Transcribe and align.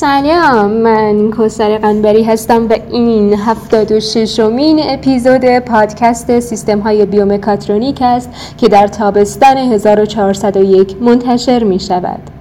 سلام 0.00 0.70
من 0.70 1.30
کوسر 1.30 1.78
قنبری 1.78 2.22
هستم 2.22 2.68
و 2.68 2.76
این 2.90 3.34
هفتاد 3.34 3.92
و 3.92 4.00
ششمین 4.00 4.80
اپیزود 4.82 5.58
پادکست 5.58 6.40
سیستم 6.40 6.78
های 6.78 7.06
بیومکاترونیک 7.06 7.98
است 8.02 8.30
که 8.58 8.68
در 8.68 8.86
تابستان 8.86 9.56
1401 9.56 10.96
منتشر 11.02 11.64
می 11.64 11.80
شود. 11.80 12.39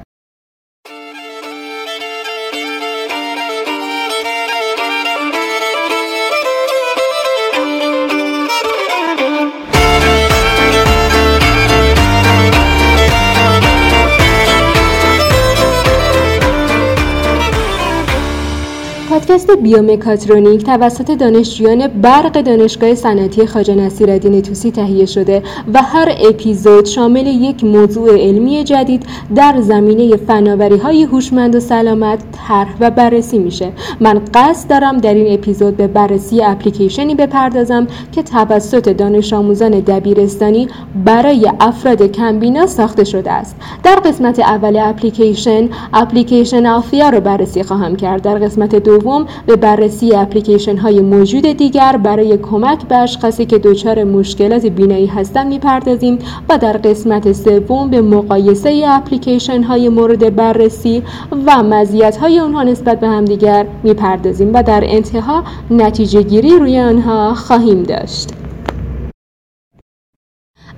بیومکاترونیک 19.64 20.64
توسط 20.64 21.12
دانشجویان 21.12 21.88
برق 21.88 22.42
دانشگاه 22.42 22.96
صنعتی 22.96 23.48
خواجه 23.48 23.76
نصیرالدین 23.76 24.42
توسی 24.42 24.72
تهیه 24.72 25.06
شده 25.06 25.44
و 25.74 25.82
هر 25.82 26.16
اپیزود 26.30 26.86
شامل 26.86 27.28
یک 27.28 27.64
موضوع 27.64 28.18
علمی 28.18 28.64
جدید 28.64 29.06
در 29.36 29.62
زمینه 29.62 30.16
فناوری 30.16 30.78
های 30.78 31.04
هوشمند 31.04 31.56
و 31.56 31.60
سلامت 31.60 32.20
طرح 32.48 32.76
و 32.80 32.92
بررسی 32.92 33.40
میشه. 33.40 33.72
من 34.00 34.22
قصد 34.34 34.70
دارم 34.70 34.98
در 34.98 35.14
این 35.14 35.34
اپیزود 35.34 35.78
به 35.78 35.88
بررسی 35.88 36.44
اپلیکیشنی 36.44 37.16
بپردازم 37.16 37.88
که 38.12 38.24
توسط 38.24 38.90
دانش 38.90 39.34
آموزان 39.34 39.72
دبیرستانی 39.72 40.68
برای 41.06 41.52
افراد 41.60 42.02
کمبینا 42.02 42.68
ساخته 42.68 43.04
شده 43.04 43.32
است. 43.32 43.56
در 43.84 43.96
قسمت 43.96 44.40
اول 44.40 44.78
اپلیکیشن 44.78 45.70
اپلیکیشن 45.94 46.66
آفیا 46.66 47.10
رو 47.10 47.20
بررسی 47.20 47.64
خواهم 47.64 47.96
کرد. 47.96 48.22
در 48.22 48.38
قسمت 48.38 48.76
دوم 48.76 49.26
به 49.50 49.56
بررسی 49.56 50.16
اپلیکیشن 50.16 50.78
های 50.78 51.02
موجود 51.02 51.42
دیگر 51.42 51.98
برای 51.98 52.38
کمک 52.38 52.88
به 52.88 52.96
اشخاصی 52.96 53.46
که 53.46 53.58
دچار 53.58 54.04
مشکلات 54.04 54.66
بینایی 54.66 55.06
هستند 55.06 55.48
می‌پردازیم 55.48 56.20
و 56.50 56.58
در 56.58 56.74
قسمت 56.74 57.32
سوم 57.32 57.90
به 57.90 58.02
مقایسه 58.02 58.84
اپلیکیشن 58.88 59.64
های 59.64 59.90
مورد 59.90 60.36
بررسی 60.36 61.04
و 61.48 61.64
مزیت 61.64 62.18
های 62.18 62.40
آنها 62.40 62.64
نسبت 62.64 63.00
به 63.00 63.08
همدیگر 63.08 63.66
می‌پردازیم 63.84 64.54
و 64.54 64.64
در 64.64 64.84
انتها 64.86 65.44
نتیجه 65.72 66.22
گیری 66.22 66.60
روی 66.60 66.80
آنها 66.80 67.34
خواهیم 67.34 67.84
داشت. 67.84 68.30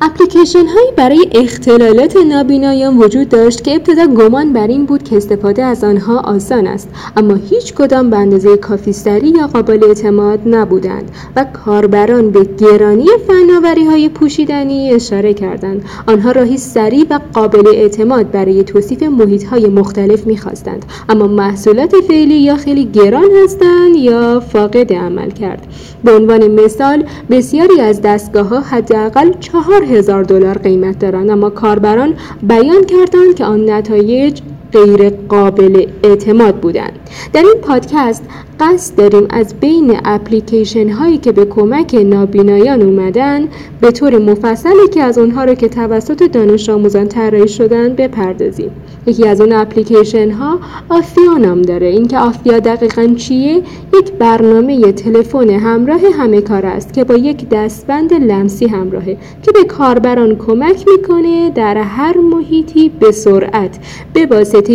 اپلیکیشن 0.03 0.65
هایی 0.65 0.91
برای 0.97 1.27
اختلالات 1.31 2.17
نابینایان 2.17 2.97
وجود 2.97 3.29
داشت 3.29 3.63
که 3.63 3.75
ابتدا 3.75 4.07
گمان 4.07 4.53
بر 4.53 4.67
این 4.67 4.85
بود 4.85 5.03
که 5.03 5.17
استفاده 5.17 5.63
از 5.63 5.83
آنها 5.83 6.19
آسان 6.19 6.67
است 6.67 6.89
اما 7.17 7.35
هیچ 7.35 7.73
کدام 7.73 8.09
به 8.09 8.17
اندازه 8.17 8.57
کافی 8.57 8.93
سریع 8.93 9.37
یا 9.37 9.47
قابل 9.47 9.83
اعتماد 9.83 10.39
نبودند 10.45 11.11
و 11.35 11.45
کاربران 11.53 12.31
به 12.31 12.43
گرانی 12.43 13.05
فناوری 13.27 13.85
های 13.85 14.09
پوشیدنی 14.09 14.93
اشاره 14.93 15.33
کردند. 15.33 15.85
آنها 16.07 16.31
راهی 16.31 16.57
سریع 16.57 17.05
و 17.09 17.19
قابل 17.33 17.67
اعتماد 17.67 18.31
برای 18.31 18.63
توصیف 18.63 19.03
محیط 19.03 19.43
های 19.43 19.65
مختلف 19.65 20.27
می‌خواستند 20.27 20.85
اما 21.09 21.27
محصولات 21.27 21.95
فعلی 22.07 22.37
یا 22.37 22.55
خیلی 22.55 22.85
گران 22.85 23.29
هستند 23.43 23.95
یا 23.95 24.39
فاقد 24.39 24.93
عمل 24.93 25.29
کرد. 25.31 25.67
به 26.03 26.15
عنوان 26.15 26.47
مثال 26.47 27.03
بسیاری 27.29 27.81
از 27.81 28.01
دستگاه 28.01 28.47
ها 28.47 28.59
حداقل 28.59 29.33
چهار 29.39 29.90
هزار 29.91 30.23
دلار 30.23 30.57
قیمت 30.57 30.99
دارند. 30.99 31.29
اما 31.29 31.49
کاربران 31.49 32.13
بیان 32.43 32.83
کردند 32.83 33.35
که 33.35 33.45
آن 33.45 33.69
نتایج 33.69 34.41
غیر 34.73 35.09
قابل 35.31 35.85
اعتماد 36.03 36.55
بودند. 36.55 36.99
در 37.33 37.43
این 37.43 37.61
پادکست 37.61 38.23
قصد 38.59 38.95
داریم 38.95 39.27
از 39.29 39.55
بین 39.59 39.97
اپلیکیشن 40.05 40.89
هایی 40.89 41.17
که 41.17 41.31
به 41.31 41.45
کمک 41.45 41.95
نابینایان 41.95 42.81
اومدن 42.81 43.47
به 43.81 43.91
طور 43.91 44.17
مفصلی 44.17 44.87
که 44.93 45.01
از 45.03 45.17
اونها 45.17 45.43
رو 45.43 45.53
که 45.53 45.69
توسط 45.69 46.23
دانش 46.23 46.69
آموزان 46.69 47.07
طراحی 47.07 47.47
شدن 47.47 47.93
بپردازیم. 47.93 48.71
یکی 49.05 49.27
از 49.27 49.41
اون 49.41 49.51
اپلیکیشن 49.51 50.31
ها 50.31 50.59
آفیا 50.89 51.33
نام 51.33 51.61
داره. 51.61 51.87
اینکه 51.87 52.17
آفیا 52.17 52.59
دقیقا 52.59 53.13
چیه؟ 53.17 53.63
یک 53.99 54.11
برنامه 54.19 54.91
تلفن 54.91 55.49
همراه 55.49 56.01
همه 56.17 56.41
کار 56.41 56.65
است 56.65 56.93
که 56.93 57.03
با 57.03 57.15
یک 57.15 57.49
دستبند 57.49 58.13
لمسی 58.13 58.67
همراهه 58.67 59.17
که 59.43 59.51
به 59.51 59.63
کاربران 59.63 60.35
کمک 60.35 60.85
می‌کنه 60.87 61.49
در 61.49 61.77
هر 61.77 62.17
محیطی 62.17 62.91
به 62.99 63.11
سرعت 63.11 63.79
به 64.13 64.25
واسطه 64.25 64.73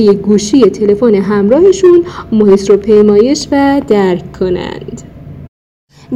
گوشی 0.53 0.71
تلفن 0.71 1.15
همراهشون 1.15 2.05
محیط 2.33 2.71
رو 2.71 2.77
پیمایش 2.77 3.49
و 3.53 3.83
درک 3.89 4.33
کنند. 4.33 5.16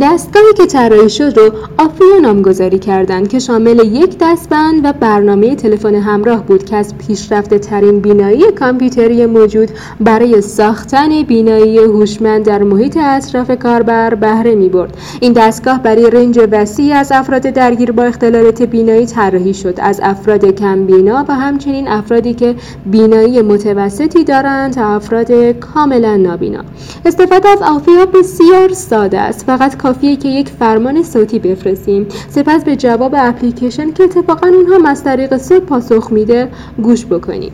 دستگاهی 0.00 0.52
که 0.56 0.66
طراحی 0.66 1.10
شد 1.10 1.38
رو 1.38 1.52
آفیا 1.78 2.18
نامگذاری 2.22 2.78
کردند 2.78 3.28
که 3.28 3.38
شامل 3.38 3.78
یک 3.78 4.16
دستبند 4.20 4.84
و 4.84 4.92
برنامه 4.92 5.54
تلفن 5.54 5.94
همراه 5.94 6.46
بود 6.46 6.64
که 6.64 6.76
از 6.76 6.98
پیشرفته 6.98 7.58
ترین 7.58 8.00
بینایی 8.00 8.52
کامپیوتری 8.52 9.26
موجود 9.26 9.68
برای 10.00 10.40
ساختن 10.40 11.22
بینایی 11.22 11.78
هوشمند 11.78 12.44
در 12.44 12.62
محیط 12.62 12.96
اطراف 13.00 13.50
کاربر 13.58 14.14
بهره 14.14 14.54
می 14.54 14.68
برد. 14.68 14.96
این 15.20 15.32
دستگاه 15.32 15.82
برای 15.82 16.10
رنج 16.10 16.40
وسیعی 16.52 16.92
از 16.92 17.12
افراد 17.12 17.42
درگیر 17.42 17.92
با 17.92 18.02
اختلالات 18.02 18.62
بینایی 18.62 19.06
طراحی 19.06 19.54
شد. 19.54 19.74
از 19.82 20.00
افراد 20.02 20.44
کم 20.44 20.86
بینا 20.86 21.24
و 21.28 21.34
همچنین 21.34 21.88
افرادی 21.88 22.34
که 22.34 22.54
بینایی 22.86 23.42
متوسطی 23.42 24.24
دارند 24.24 24.72
تا 24.72 24.86
افراد 24.86 25.32
کاملا 25.52 26.16
نابینا. 26.16 26.60
استفاده 27.04 27.48
از 27.48 27.62
آفیا 27.62 28.06
بسیار 28.06 28.72
ساده 28.72 29.20
است. 29.20 29.46
فقط 29.46 29.79
کافیه 29.82 30.16
که 30.16 30.28
یک 30.28 30.48
فرمان 30.48 31.02
صوتی 31.02 31.38
بفرستیم. 31.38 32.06
سپس 32.28 32.64
به 32.64 32.76
جواب 32.76 33.14
اپلیکیشن 33.18 33.92
که 33.92 34.02
اتفاقا 34.04 34.46
اونها 34.46 34.90
از 34.90 35.04
طریق 35.04 35.36
صوت 35.36 35.62
پاسخ 35.62 36.12
میده 36.12 36.48
گوش 36.82 37.06
بکنیم. 37.06 37.52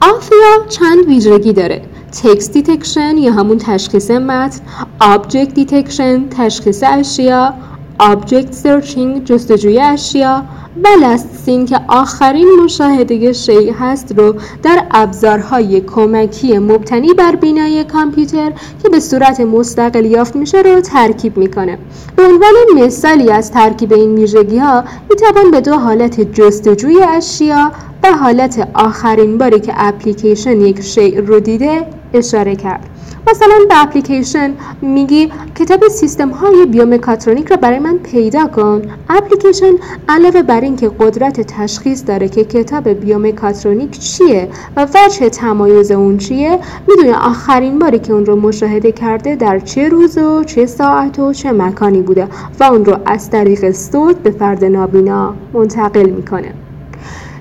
آفیا 0.00 0.66
چند 0.68 1.06
ویژگی 1.06 1.52
داره؟ 1.52 1.82
text 2.22 2.52
detection 2.52 3.18
یا 3.18 3.32
همون 3.32 3.58
تشخیص 3.58 4.10
متن 4.10 4.60
object 5.00 5.54
detection 5.54 6.28
تشخیص 6.28 6.82
اشیا 6.86 7.54
object 7.98 8.52
searching 8.52 9.24
جستجوی 9.24 9.80
اشیا. 9.80 10.42
و 10.84 10.88
last 11.04 11.35
seen 11.35 11.66
که 11.66 11.80
آخرین 11.88 12.48
مشاهده 12.64 13.32
شیء 13.32 13.72
هست 13.80 14.18
رو 14.18 14.34
در 14.62 14.84
ابزارهای 14.90 15.80
کمکی 15.80 16.58
مبتنی 16.58 17.14
بر 17.14 17.36
بینایی 17.36 17.84
کامپیوتر 17.84 18.52
که 18.82 18.88
به 18.88 19.00
صورت 19.00 19.40
مستقل 19.40 20.04
یافت 20.04 20.36
میشه 20.36 20.58
رو 20.58 20.80
ترکیب 20.80 21.36
می‌کنه. 21.36 21.78
به 22.16 22.22
عنوان 22.22 22.84
مثالی 22.84 23.30
از 23.30 23.50
ترکیب 23.50 23.92
این 23.92 24.14
ویژگی 24.14 24.58
ها 24.58 24.84
می‌توان 25.10 25.50
به 25.50 25.60
دو 25.60 25.74
حالت 25.74 26.20
جستجوی 26.20 27.02
اشیا 27.02 27.72
و 28.02 28.12
حالت 28.12 28.68
آخرین 28.74 29.38
باری 29.38 29.60
که 29.60 29.72
اپلیکیشن 29.76 30.60
یک 30.60 30.80
شیء 30.80 31.20
رو 31.20 31.40
دیده 31.40 31.86
اشاره 32.14 32.56
کرد. 32.56 32.93
مثلا 33.30 33.54
به 33.68 33.82
اپلیکیشن 33.82 34.54
میگی 34.82 35.32
کتاب 35.54 35.88
سیستم 35.88 36.30
های 36.30 36.66
بیومکاترونیک 36.66 37.50
رو 37.50 37.56
برای 37.56 37.78
من 37.78 37.98
پیدا 37.98 38.46
کن. 38.46 38.82
اپلیکیشن 39.08 39.72
علاوه 40.08 40.42
بر 40.42 40.60
اینکه 40.60 40.90
قدرت 41.00 41.40
تشخیص 41.40 42.02
داره 42.06 42.28
که 42.28 42.44
کتاب 42.44 42.88
بیومکاترونیک 42.88 43.98
چیه 43.98 44.48
و 44.76 44.86
وجه 44.94 45.28
تمایز 45.28 45.90
اون 45.90 46.18
چیه 46.18 46.58
می‌دونه 46.88 47.18
آخرین 47.18 47.78
باری 47.78 47.98
که 47.98 48.12
اون 48.12 48.26
رو 48.26 48.36
مشاهده 48.36 48.92
کرده 48.92 49.36
در 49.36 49.58
چه 49.58 49.88
روز 49.88 50.18
و 50.18 50.44
چه 50.44 50.66
ساعت 50.66 51.18
و 51.18 51.32
چه 51.32 51.52
مکانی 51.52 52.00
بوده 52.02 52.28
و 52.60 52.64
اون 52.64 52.84
رو 52.84 52.96
از 53.06 53.30
طریق 53.30 53.70
صوت 53.70 54.16
به 54.16 54.30
فرد 54.30 54.64
نابینا 54.64 55.34
منتقل 55.52 56.10
می‌کنه. 56.10 56.54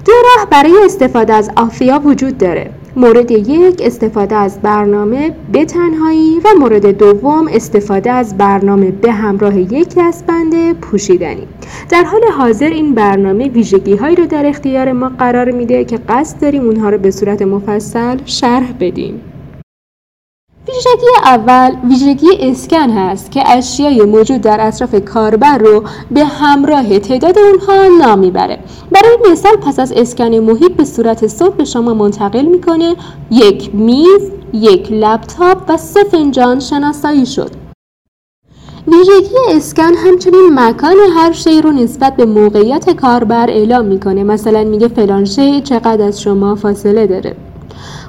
دو 0.05 0.11
راه 0.11 0.49
برای 0.49 0.77
استفاده 0.85 1.33
از 1.33 1.49
آفیا 1.55 2.01
وجود 2.05 2.37
داره. 2.37 2.71
مورد 2.95 3.31
یک 3.31 3.81
استفاده 3.83 4.35
از 4.35 4.61
برنامه 4.61 5.35
به 5.51 5.65
تنهایی 5.65 6.39
و 6.39 6.59
مورد 6.59 6.97
دوم 6.97 7.47
استفاده 7.47 8.11
از 8.11 8.37
برنامه 8.37 8.91
به 8.91 9.11
همراه 9.11 9.57
یک 9.57 9.95
دستبند 9.97 10.73
پوشیدنی. 10.79 11.47
در 11.89 12.03
حال 12.03 12.21
حاضر 12.37 12.69
این 12.69 12.93
برنامه 12.93 13.49
ویژگی 13.49 13.95
هایی 13.95 14.15
رو 14.15 14.25
در 14.25 14.45
اختیار 14.45 14.91
ما 14.91 15.09
قرار 15.09 15.51
میده 15.51 15.85
که 15.85 15.97
قصد 16.09 16.41
داریم 16.41 16.63
اونها 16.63 16.89
رو 16.89 16.97
به 16.97 17.11
صورت 17.11 17.41
مفصل 17.41 18.17
شرح 18.25 18.73
بدیم. 18.79 19.21
ویژگی 20.73 21.07
اول 21.23 21.75
ویژگی 21.89 22.27
اسکن 22.39 22.89
هست 22.89 23.31
که 23.31 23.43
اشیای 23.47 24.01
موجود 24.01 24.41
در 24.41 24.67
اطراف 24.67 24.95
کاربر 24.95 25.57
رو 25.57 25.83
به 26.11 26.25
همراه 26.25 26.99
تعداد 26.99 27.37
اونها 27.37 27.87
نام 28.05 28.19
می‌بره. 28.19 28.59
برای 28.91 29.17
مثال 29.31 29.55
پس 29.55 29.79
از 29.79 29.91
اسکن 29.91 30.35
محیط 30.35 30.71
به 30.71 30.85
صورت 30.85 31.27
صوت 31.27 31.53
به 31.53 31.65
شما 31.65 31.93
منتقل 31.93 32.45
می‌کنه 32.45 32.95
یک 33.31 33.75
میز 33.75 34.31
یک 34.53 34.91
لپتاپ 34.91 35.57
و 35.69 35.77
سه 35.77 36.03
فنجان 36.03 36.59
شناسایی 36.59 37.25
شد. 37.25 37.51
ویژگی 38.87 39.35
اسکن 39.49 39.93
همچنین 39.93 40.49
مکان 40.53 40.95
هر 41.15 41.31
شی 41.31 41.61
رو 41.61 41.71
نسبت 41.71 42.15
به 42.15 42.25
موقعیت 42.25 42.89
کاربر 42.89 43.49
اعلام 43.49 43.85
می‌کنه. 43.85 44.23
مثلا 44.23 44.63
میگه 44.63 44.87
فلان 44.87 45.25
شی 45.25 45.61
چقدر 45.61 46.01
از 46.07 46.21
شما 46.21 46.55
فاصله 46.55 47.07
داره. 47.07 47.35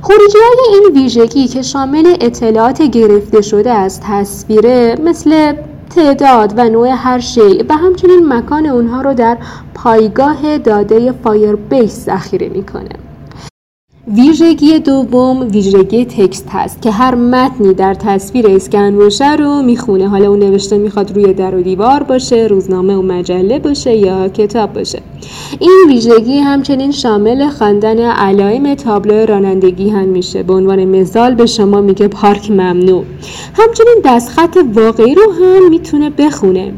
خروجی 0.02 0.38
های 0.38 0.74
این 0.74 1.02
ویژگی 1.02 1.48
که 1.48 1.62
شامل 1.62 2.16
اطلاعات 2.20 2.82
گرفته 2.82 3.40
شده 3.40 3.70
از 3.70 4.00
تصویره 4.00 4.98
مثل 5.04 5.52
تعداد 5.96 6.54
و 6.56 6.68
نوع 6.68 6.88
هر 6.88 7.18
شیء 7.18 7.64
و 7.68 7.76
همچنین 7.76 8.32
مکان 8.32 8.66
اونها 8.66 9.00
رو 9.00 9.14
در 9.14 9.38
پایگاه 9.74 10.58
داده 10.58 11.12
فایر 11.12 11.56
بیس 11.56 12.04
ذخیره 12.04 12.48
می‌کنه. 12.48 13.03
ویژگی 14.08 14.78
دوم 14.78 15.48
ویژگی 15.50 16.04
تکست 16.04 16.48
هست 16.50 16.82
که 16.82 16.90
هر 16.90 17.14
متنی 17.14 17.74
در 17.74 17.94
تصویر 17.94 18.46
اسکن 18.46 18.96
باشه 18.96 19.36
رو 19.36 19.62
می‌خونه. 19.62 20.08
حالا 20.08 20.28
اون 20.28 20.38
نوشته 20.38 20.78
می‌خواد 20.78 21.12
روی 21.12 21.32
در 21.32 21.54
و 21.54 21.62
دیوار 21.62 22.02
باشه 22.02 22.46
روزنامه 22.50 22.96
و 22.96 23.02
مجله 23.02 23.58
باشه 23.58 23.96
یا 23.96 24.28
کتاب 24.28 24.72
باشه. 24.72 25.02
این 25.60 25.84
ویژگی 25.88 26.38
همچنین 26.38 26.90
شامل 26.90 27.48
خواندن 27.48 27.98
علائم 27.98 28.74
تابلو 28.74 29.26
رانندگی 29.26 29.88
هم 29.90 30.08
میشه. 30.08 30.42
به 30.42 30.52
عنوان 30.52 30.84
مثال 30.84 31.34
به 31.34 31.46
شما 31.46 31.80
میگه 31.80 32.08
پارک 32.08 32.50
ممنوع. 32.50 33.04
همچنین 33.54 33.96
دستخط 34.04 34.58
واقعی 34.74 35.14
رو 35.14 35.32
هم 35.32 35.70
می‌تونه 35.70 36.10
بخونه. 36.10 36.72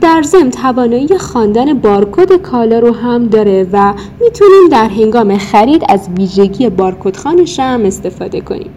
در 0.00 0.22
ضمن 0.22 0.50
توانایی 0.50 1.18
خواندن 1.18 1.74
بارکد 1.74 2.36
کالا 2.36 2.78
رو 2.78 2.92
هم 2.92 3.26
داره 3.26 3.66
و 3.72 3.94
می‌تونیم 4.20 4.68
در 4.70 4.88
هنگام 4.88 5.38
خرید 5.38 5.82
از 5.88 6.08
ویژگی 6.18 6.68
بارکد 6.68 7.16
خانش 7.16 7.60
هم 7.60 7.84
استفاده 7.84 8.40
کنیم. 8.40 8.70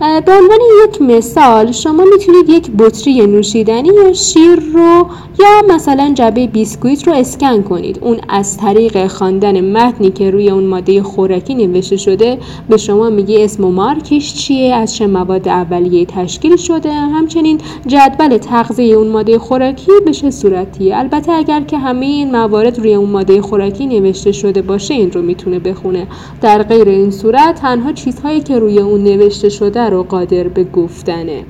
به 0.00 0.32
عنوان 0.32 0.58
یک 0.84 1.02
مثال 1.02 1.72
شما 1.72 2.04
می‌تونید 2.04 2.48
یک 2.48 2.70
بطری 2.78 3.26
نوشیدنی 3.26 3.88
یا 3.88 4.12
شیر 4.12 4.60
رو 4.74 5.06
یا 5.40 5.74
مثلا 5.74 6.12
جبه 6.14 6.46
بیسکویت 6.46 7.08
رو 7.08 7.14
اسکن 7.14 7.62
کنید. 7.62 7.98
اون 8.02 8.18
از 8.28 8.56
طریق 8.56 9.06
خواندن 9.06 9.60
متنی 9.60 10.10
که 10.10 10.30
روی 10.30 10.50
اون 10.50 10.64
ماده 10.64 11.02
خوراکی 11.02 11.54
نوشته 11.54 11.96
شده 11.96 12.38
به 12.68 12.76
شما 12.76 13.10
میگه 13.10 13.44
اسم 13.44 13.64
و 13.64 13.70
مارکش 13.70 14.34
چیه 14.34 14.74
از 14.74 14.94
چه 14.94 15.06
مواد 15.06 15.48
اولیه 15.48 16.04
تشکیل 16.06 16.56
شده 16.56 16.92
همچنین 16.92 17.60
جدول 17.86 18.36
تغذیه 18.38 18.94
اون 18.94 19.08
ماده 19.08 19.38
خوراکی 19.38 19.92
به 20.04 20.12
چه 20.12 20.30
صورتیه. 20.30 20.96
البته 20.96 21.32
اگر 21.32 21.60
که 21.60 21.78
همه 21.78 22.06
این 22.06 22.30
موارد 22.30 22.78
روی 22.78 22.94
اون 22.94 23.10
ماده 23.10 23.42
خوراکی 23.42 23.86
نوشته 23.86 24.32
شده 24.32 24.62
باشه 24.62 24.94
این 24.94 25.12
رو 25.12 25.22
می‌تونه 25.22 25.58
بخونه. 25.58 26.06
در 26.40 26.62
غیر 26.62 26.88
این 26.88 27.10
صورت 27.10 27.60
تنها 27.60 27.92
چیزهایی 27.92 28.40
که 28.40 28.58
روی 28.58 28.78
اون 28.78 29.02
نوشته 29.04 29.48
شده 29.48 29.87
رو 29.88 30.02
قادر 30.02 30.48
به 30.48 30.64
گفتنه. 30.64 31.44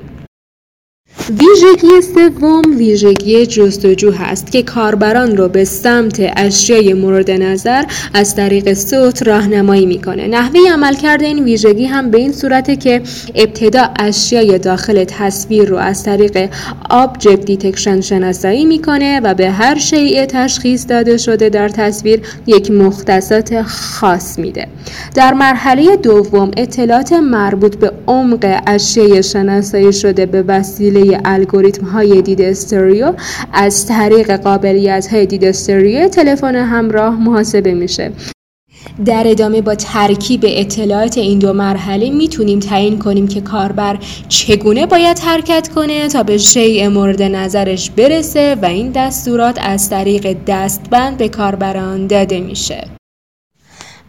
ویژگی 1.29 2.01
سوم 2.01 2.61
ویژگی 2.77 3.45
جستجو 3.45 4.11
هست 4.11 4.51
که 4.51 4.63
کاربران 4.63 5.37
رو 5.37 5.47
به 5.47 5.63
سمت 5.63 6.31
اشیای 6.37 6.93
مورد 6.93 7.31
نظر 7.31 7.83
از 8.13 8.35
طریق 8.35 8.73
صوت 8.73 9.27
راهنمایی 9.27 9.85
می‌کنه. 9.85 10.27
نحوه 10.27 10.59
عملکرد 10.73 11.23
این 11.23 11.43
ویژگی 11.43 11.85
هم 11.85 12.11
به 12.11 12.17
این 12.17 12.31
صورته 12.31 12.75
که 12.75 13.01
ابتدا 13.35 13.89
اشیای 13.99 14.59
داخل 14.59 15.03
تصویر 15.03 15.69
رو 15.69 15.77
از 15.77 16.03
طریق 16.03 16.49
object 16.89 17.45
detection 17.45 18.01
شناسایی 18.01 18.65
می‌کنه 18.65 19.19
و 19.19 19.33
به 19.33 19.51
هر 19.51 19.77
شیء 19.77 20.25
تشخیص 20.25 20.85
داده 20.89 21.17
شده 21.17 21.49
در 21.49 21.69
تصویر 21.69 22.21
یک 22.47 22.71
مختصات 22.71 23.61
خاص 23.61 24.39
میده. 24.39 24.67
در 25.15 25.33
مرحله 25.33 25.95
دوم 25.95 26.51
اطلاعات 26.57 27.13
مربوط 27.13 27.75
به 27.75 27.91
عمق 28.07 28.61
اشیای 28.67 29.23
شناسایی 29.23 29.93
شده 29.93 30.25
به 30.25 30.41
وسیله 30.41 31.18
الگوریتم 31.25 31.85
های 31.85 32.21
دید 32.21 32.41
استریو 32.41 33.13
از 33.53 33.87
طریق 33.87 34.31
قابلیت 34.31 35.07
های 35.07 35.25
دید 35.25 35.45
استریو 35.45 36.07
تلفن 36.07 36.55
همراه 36.55 37.23
محاسبه 37.23 37.73
میشه. 37.73 38.11
در 39.05 39.23
ادامه 39.27 39.61
با 39.61 39.75
ترکیب 39.75 40.43
اطلاعات 40.47 41.17
این 41.17 41.39
دو 41.39 41.53
مرحله 41.53 42.09
می‌تونیم 42.09 42.59
تعیین 42.59 42.99
کنیم 42.99 43.27
که 43.27 43.41
کاربر 43.41 43.99
چگونه 44.29 44.85
باید 44.85 45.19
حرکت 45.19 45.69
کنه 45.75 46.07
تا 46.07 46.23
به 46.23 46.37
شیء 46.37 46.89
مورد 46.89 47.21
نظرش 47.21 47.89
برسه 47.89 48.55
و 48.61 48.65
این 48.65 48.91
دستورات 48.91 49.59
از 49.61 49.89
طریق 49.89 50.37
دستبند 50.47 51.17
به 51.17 51.29
کاربران 51.29 52.07
داده 52.07 52.39
میشه. 52.39 52.98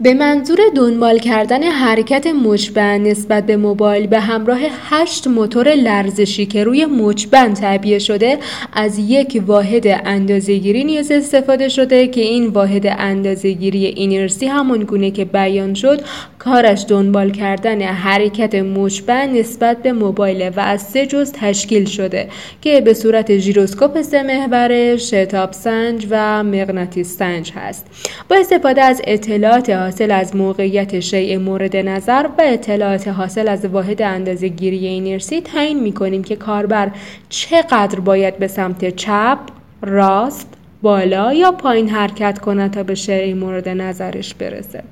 به 0.03 0.15
منظور 0.15 0.59
دنبال 0.77 1.19
کردن 1.19 1.63
حرکت 1.63 2.27
مچبند 2.27 3.09
نسبت 3.09 3.47
به 3.47 3.57
موبایل 3.57 4.07
به 4.07 4.21
همراه 4.21 4.59
هشت 4.91 5.27
موتور 5.27 5.75
لرزشی 5.75 6.47
که 6.47 6.65
روی 6.65 6.87
مچبند 6.87 7.57
تعبیه 7.57 7.99
شده 7.99 8.39
از 8.73 8.99
یک 8.99 9.43
واحد 9.47 9.87
اندازهگیری 9.87 10.85
نیاز 10.85 11.11
استفاده 11.11 11.69
شده 11.69 12.09
که 12.09 12.21
این 12.21 12.47
واحد 12.47 12.87
اندازهگیری 12.87 13.87
اینرسی 13.87 14.47
همون 14.47 14.79
گونه 14.85 15.11
که 15.11 15.25
بیان 15.25 15.75
شد 15.75 16.01
کارش 16.39 16.85
دنبال 16.89 17.31
کردن 17.31 17.83
حرکت 17.83 18.55
مچبند 18.55 19.37
نسبت 19.37 19.83
به 19.83 19.93
موبایل 19.93 20.49
و 20.57 20.61
از 20.61 20.83
سه 20.83 21.07
جز 21.07 21.33
تشکیل 21.33 21.85
شده 21.85 22.29
که 22.63 22.81
به 22.81 22.95
صورت 22.95 23.39
ژیروسکوپ 23.39 24.03
سه 24.03 24.23
محور 24.23 24.97
شتاب 24.97 25.53
سنج 25.53 26.07
و 26.11 26.45
مغناطیس 26.45 27.17
سنج 27.17 27.53
هست. 27.57 27.87
با 28.29 28.37
استفاده 28.37 28.83
از 28.83 29.03
اطلاعات 29.05 29.71
حاصل 29.91 30.11
از 30.11 30.37
موقعیت 30.37 31.01
شیء 31.01 31.39
مورد 31.39 31.77
نظر 31.77 32.27
و 32.39 32.43
اطلاعات 32.43 33.09
حاصل 33.09 33.49
از 33.49 33.65
واحد 33.65 34.03
اندازه 34.03 34.49
گیری 34.49 34.87
اینرسی 34.87 35.41
تعیین 35.41 35.81
می 35.81 35.93
کنیم 35.93 36.25
که 36.25 36.37
کاربر 36.37 36.91
چقدر 37.29 38.01
باید 38.01 38.39
به 38.39 38.47
سمت 38.47 38.97
چپ، 38.97 39.39
راست، 39.83 40.49
بالا 40.83 41.33
یا 41.33 41.53
پایین 41.53 41.89
حرکت 41.89 42.39
کند 42.39 42.71
تا 42.71 42.83
به 42.83 42.95
شیء 42.95 43.35
مورد 43.35 43.69
نظرش 43.69 44.35
برسه. 44.35 44.83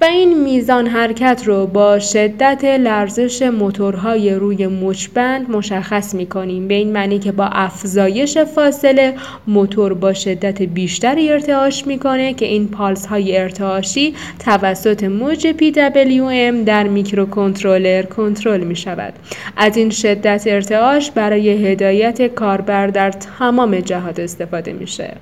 و 0.00 0.04
این 0.04 0.42
میزان 0.42 0.86
حرکت 0.86 1.42
رو 1.46 1.66
با 1.66 1.98
شدت 1.98 2.64
لرزش 2.64 3.42
موتورهای 3.42 4.34
روی 4.34 4.66
مچبند 4.66 5.50
مشخص 5.50 6.14
می 6.14 6.26
کنیم 6.26 6.68
به 6.68 6.74
این 6.74 6.92
معنی 6.92 7.18
که 7.18 7.32
با 7.32 7.44
افزایش 7.44 8.38
فاصله 8.38 9.14
موتور 9.46 9.94
با 9.94 10.12
شدت 10.12 10.62
بیشتری 10.62 11.32
ارتعاش 11.32 11.86
می‌کنه 11.86 12.34
که 12.34 12.46
این 12.46 12.68
پالس 12.68 13.06
های 13.06 13.38
ارتعاشی 13.38 14.14
توسط 14.44 15.04
موج 15.04 15.46
PWM 15.46 16.66
در 16.66 16.88
میکروکنترلر 16.88 18.02
کنترل 18.02 18.64
می 18.64 18.76
شود 18.76 19.14
از 19.56 19.76
این 19.76 19.90
شدت 19.90 20.42
ارتعاش 20.46 21.10
برای 21.10 21.66
هدایت 21.66 22.26
کاربر 22.26 22.86
در 22.86 23.10
تمام 23.10 23.80
جهات 23.80 24.18
استفاده 24.18 24.72
میشه. 24.72 25.16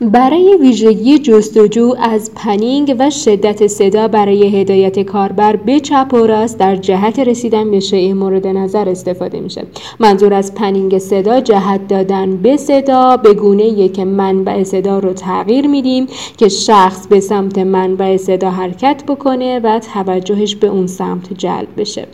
برای 0.00 0.56
ویژگی 0.60 1.18
جستجو 1.18 1.94
از 2.00 2.30
panning 2.34 2.96
و 2.98 3.10
شدت 3.10 3.66
صدا 3.66 4.08
برای 4.08 4.60
هدایت 4.60 4.98
کاربر 4.98 5.56
به 5.56 5.80
چپ 5.80 6.10
و 6.12 6.16
راست 6.16 6.58
در 6.58 6.76
جهت 6.76 7.18
رسیدن 7.18 7.70
به 7.70 7.80
شیء 7.80 8.14
مورد 8.14 8.46
نظر 8.46 8.88
استفاده 8.88 9.40
میشه. 9.40 9.66
منظور 10.00 10.34
از 10.34 10.54
panning 10.54 10.98
صدا 10.98 11.40
جهت 11.40 11.88
دادن 11.88 12.36
به 12.36 12.56
صدا 12.56 13.16
به 13.16 13.34
گونه 13.34 13.88
که 13.88 14.04
منبع 14.04 14.62
صدا 14.62 14.98
رو 14.98 15.12
تغییر 15.12 15.66
میدیم 15.66 16.06
که 16.36 16.48
شخص 16.48 17.06
به 17.06 17.20
سمت 17.20 17.58
منبع 17.58 18.16
صدا 18.16 18.50
حرکت 18.50 19.02
بکنه 19.08 19.60
و 19.60 19.80
توجهش 19.94 20.54
به 20.54 20.66
اون 20.66 20.86
سمت 20.86 21.32
جلب 21.38 21.68
بشه. 21.76 22.06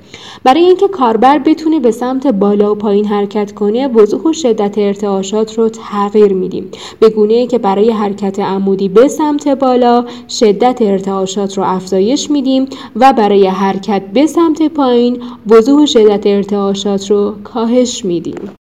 برای 0.45 0.65
اینکه 0.65 0.89
کاربر 0.89 1.39
بتونه 1.39 1.81
به 1.81 1.91
سمت 1.91 2.27
بالا 2.27 2.73
و 2.73 2.75
پایین 2.75 3.05
حرکت 3.05 3.53
کنه 3.53 3.89
وضوح 3.89 4.23
و 4.23 4.33
شدت 4.33 4.79
ارتعاشات 4.79 5.59
رو 5.59 5.69
تغییر 5.69 6.33
میدیم. 6.33 6.71
به 7.01 7.09
گونه 7.11 7.47
که 7.47 7.59
برای 7.69 7.91
حرکت 7.91 8.39
عمودی 8.39 8.89
به 8.89 9.09
سمت 9.09 9.49
بالا 9.49 10.05
شدت 10.29 10.79
ارتعاشات 10.83 11.59
رو 11.59 11.65
افزایش 11.65 12.31
میدیم 12.31 12.69
و 12.97 13.13
برای 13.13 13.47
حرکت 13.47 14.03
به 14.15 14.27
سمت 14.27 14.63
پایین 14.63 15.23
وضوح 15.47 15.87
شدت 15.87 16.27
ارتعاشات 16.27 17.11
رو 17.11 17.35
کاهش 17.45 18.05
میدیم. 18.05 18.58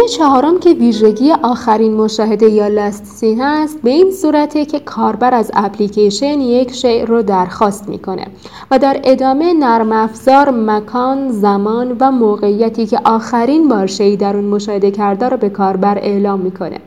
ویژگی 0.00 0.16
چهارم 0.16 0.60
که 0.60 0.70
ویژگی 0.70 1.32
آخرین 1.42 1.94
مشاهده 1.94 2.50
یا 2.50 2.68
لستسی 2.68 3.34
هست 3.34 3.82
به 3.82 3.90
این 3.90 4.10
صورته 4.10 4.64
که 4.64 4.80
کاربر 4.80 5.34
از 5.34 5.50
اپلیکیشن 5.54 6.40
یک 6.40 6.72
شیء 6.74 7.04
رو 7.04 7.22
درخواست 7.22 7.88
می‌کنه 7.88 8.26
و 8.70 8.78
در 8.78 9.00
ادامه 9.04 9.52
نرم 9.54 9.92
افزار 9.92 10.50
مکان، 10.50 11.32
زمان 11.32 11.96
و 12.00 12.10
موقعیتی 12.10 12.86
که 12.86 13.00
آخرین 13.04 13.68
بار 13.68 13.86
شیء 13.86 14.16
در 14.16 14.36
اون 14.36 14.44
مشاهده 14.44 14.90
کرده 14.90 15.28
رو 15.28 15.36
به 15.36 15.48
کاربر 15.48 15.98
اعلام 15.98 16.40
می‌کنه. 16.40 16.80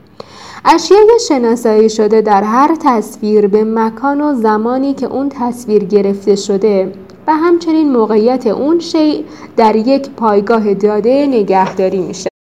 اشیای 0.65 1.19
شناسایی 1.27 1.89
شده 1.89 2.21
در 2.21 2.43
هر 2.43 2.75
تصویر 2.85 3.47
به 3.47 3.63
مکان 3.63 4.21
و 4.21 4.33
زمانی 4.33 4.93
که 4.93 5.05
اون 5.05 5.29
تصویر 5.29 5.83
گرفته 5.83 6.35
شده 6.35 6.91
و 7.27 7.33
همچنین 7.33 7.91
موقعیت 7.91 8.47
اون 8.47 8.79
شیء 8.79 9.21
در 9.57 9.75
یک 9.75 10.09
پایگاه 10.09 10.73
داده 10.73 11.27
نگهداری 11.27 11.99
میشه. 11.99 12.32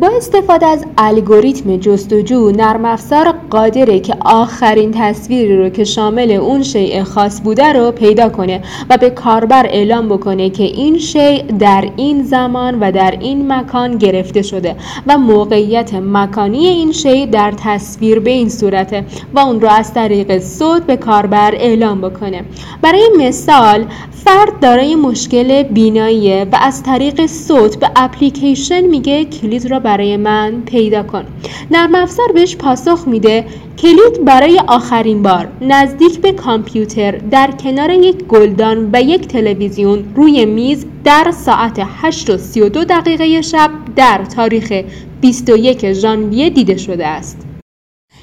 با 0.00 0.08
استفاده 0.16 0.66
از 0.66 0.84
الگوریتم 0.98 1.76
جستجو 1.76 2.50
نرم 2.50 2.84
افزار 2.84 3.34
قادره 3.50 4.00
که 4.00 4.16
آخرین 4.20 4.92
تصویری 4.94 5.56
رو 5.56 5.68
که 5.68 5.84
شامل 5.84 6.30
اون 6.30 6.62
شیء 6.62 7.04
خاص 7.04 7.40
بوده 7.40 7.72
رو 7.72 7.92
پیدا 7.92 8.28
کنه 8.28 8.60
و 8.90 8.96
به 8.96 9.10
کاربر 9.10 9.66
اعلام 9.66 10.08
بکنه 10.08 10.50
که 10.50 10.62
این 10.62 10.98
شیء 10.98 11.42
در 11.58 11.90
این 11.96 12.22
زمان 12.22 12.80
و 12.80 12.92
در 12.92 13.10
این 13.20 13.52
مکان 13.52 13.98
گرفته 13.98 14.42
شده 14.42 14.76
و 15.06 15.18
موقعیت 15.18 15.94
مکانی 15.94 16.66
این 16.66 16.92
شیء 16.92 17.26
در 17.26 17.52
تصویر 17.56 18.20
به 18.20 18.30
این 18.30 18.48
صورته 18.48 19.04
و 19.34 19.38
اون 19.38 19.60
رو 19.60 19.68
از 19.68 19.94
طریق 19.94 20.38
صوت 20.38 20.82
به 20.82 20.96
کاربر 20.96 21.54
اعلام 21.54 22.00
بکنه. 22.00 22.44
برای 22.82 23.08
مثال 23.18 23.86
فرد 24.24 24.60
دارای 24.60 24.94
مشکل 24.94 25.62
بیناییه 25.62 26.46
و 26.52 26.58
از 26.60 26.82
طریق 26.82 27.26
صوت 27.26 27.76
به 27.76 27.90
اپلیکیشن 27.96 28.80
میگه 28.80 29.24
کلید 29.24 29.70
را 29.70 29.80
برای 29.84 30.16
من 30.16 30.62
پیدا 30.66 31.02
کن 31.02 31.24
نرم 31.70 31.94
افزار 31.94 32.32
بهش 32.34 32.56
پاسخ 32.56 33.04
میده 33.08 33.44
کلید 33.78 34.24
برای 34.24 34.60
آخرین 34.66 35.22
بار 35.22 35.48
نزدیک 35.60 36.20
به 36.20 36.32
کامپیوتر 36.32 37.10
در 37.10 37.50
کنار 37.50 37.90
یک 37.90 38.16
گلدان 38.16 38.90
و 38.92 39.02
یک 39.02 39.26
تلویزیون 39.26 40.04
روی 40.14 40.46
میز 40.46 40.86
در 41.04 41.30
ساعت 41.30 41.82
8 42.02 42.30
و 42.30 42.36
32 42.38 42.84
دقیقه 42.84 43.42
شب 43.42 43.70
در 43.96 44.24
تاریخ 44.36 44.82
21 45.20 45.92
ژانویه 45.92 46.50
دیده 46.50 46.76
شده 46.76 47.06
است. 47.06 47.53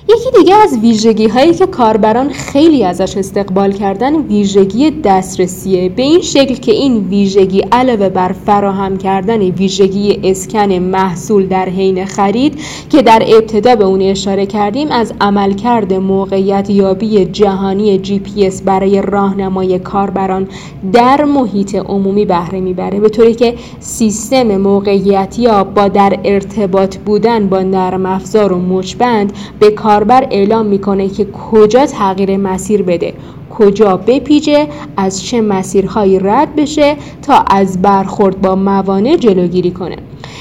یکی 0.09 0.31
دیگه 0.37 0.55
از 0.55 0.77
ویژگی 0.77 1.27
هایی 1.27 1.53
که 1.53 1.65
کاربران 1.65 2.29
خیلی 2.29 2.83
ازش 2.83 3.17
استقبال 3.17 3.71
کردن 3.71 4.15
ویژگی 4.15 4.91
دسترسیه. 4.91 5.89
به 5.89 6.03
این 6.03 6.21
شکل 6.21 6.55
که 6.55 6.71
این 6.71 7.07
ویژگی 7.07 7.59
علاوه 7.71 8.09
بر 8.09 8.31
فراهم 8.31 8.97
کردن 8.97 9.41
ویژگی 9.41 10.19
اسکن 10.23 10.73
محصول 10.73 11.47
در 11.47 11.69
حین 11.69 12.05
خرید 12.05 12.59
که 12.89 13.01
در 13.01 13.23
ابتدا 13.27 13.75
به 13.75 13.85
اون 13.85 14.01
اشاره 14.01 14.45
کردیم 14.45 14.91
از 14.91 15.13
عملکرد 15.21 15.93
موقعیت 15.93 16.69
یابی 16.69 17.25
جهانی 17.25 17.97
جی 17.97 18.19
پی 18.19 18.47
اس 18.47 18.61
برای 18.61 19.01
راهنمای 19.01 19.79
کاربران 19.79 20.47
در 20.93 21.23
محیط 21.23 21.75
عمومی 21.75 22.25
بهره 22.25 22.59
می‌بره. 22.59 22.99
به 22.99 23.09
طوری 23.09 23.33
که 23.33 23.55
سیستم 23.79 24.57
موقعیتی 24.57 25.47
با 25.75 25.87
در 25.87 26.19
ارتباط 26.23 26.97
بودن 26.97 27.47
با 27.47 27.61
نرم 27.61 28.05
افزار 28.05 28.53
و 28.53 28.59
مچبند 28.59 29.33
به 29.59 29.71
کار 29.71 29.90
کاربر 29.91 30.27
اعلام 30.31 30.65
می‌کنه 30.65 31.09
که 31.09 31.25
کجا 31.25 31.85
تغییر 31.85 32.37
مسیر 32.37 32.83
بده 32.83 33.13
کجا 33.49 33.97
بپیچه 33.97 34.67
از 34.97 35.23
چه 35.25 35.41
مسیرهایی 35.41 36.19
رد 36.19 36.55
بشه 36.55 36.95
تا 37.21 37.33
از 37.33 37.81
برخورد 37.81 38.41
با 38.41 38.55
موانع 38.55 39.15
جلوگیری 39.15 39.71
کنه. 39.71 39.97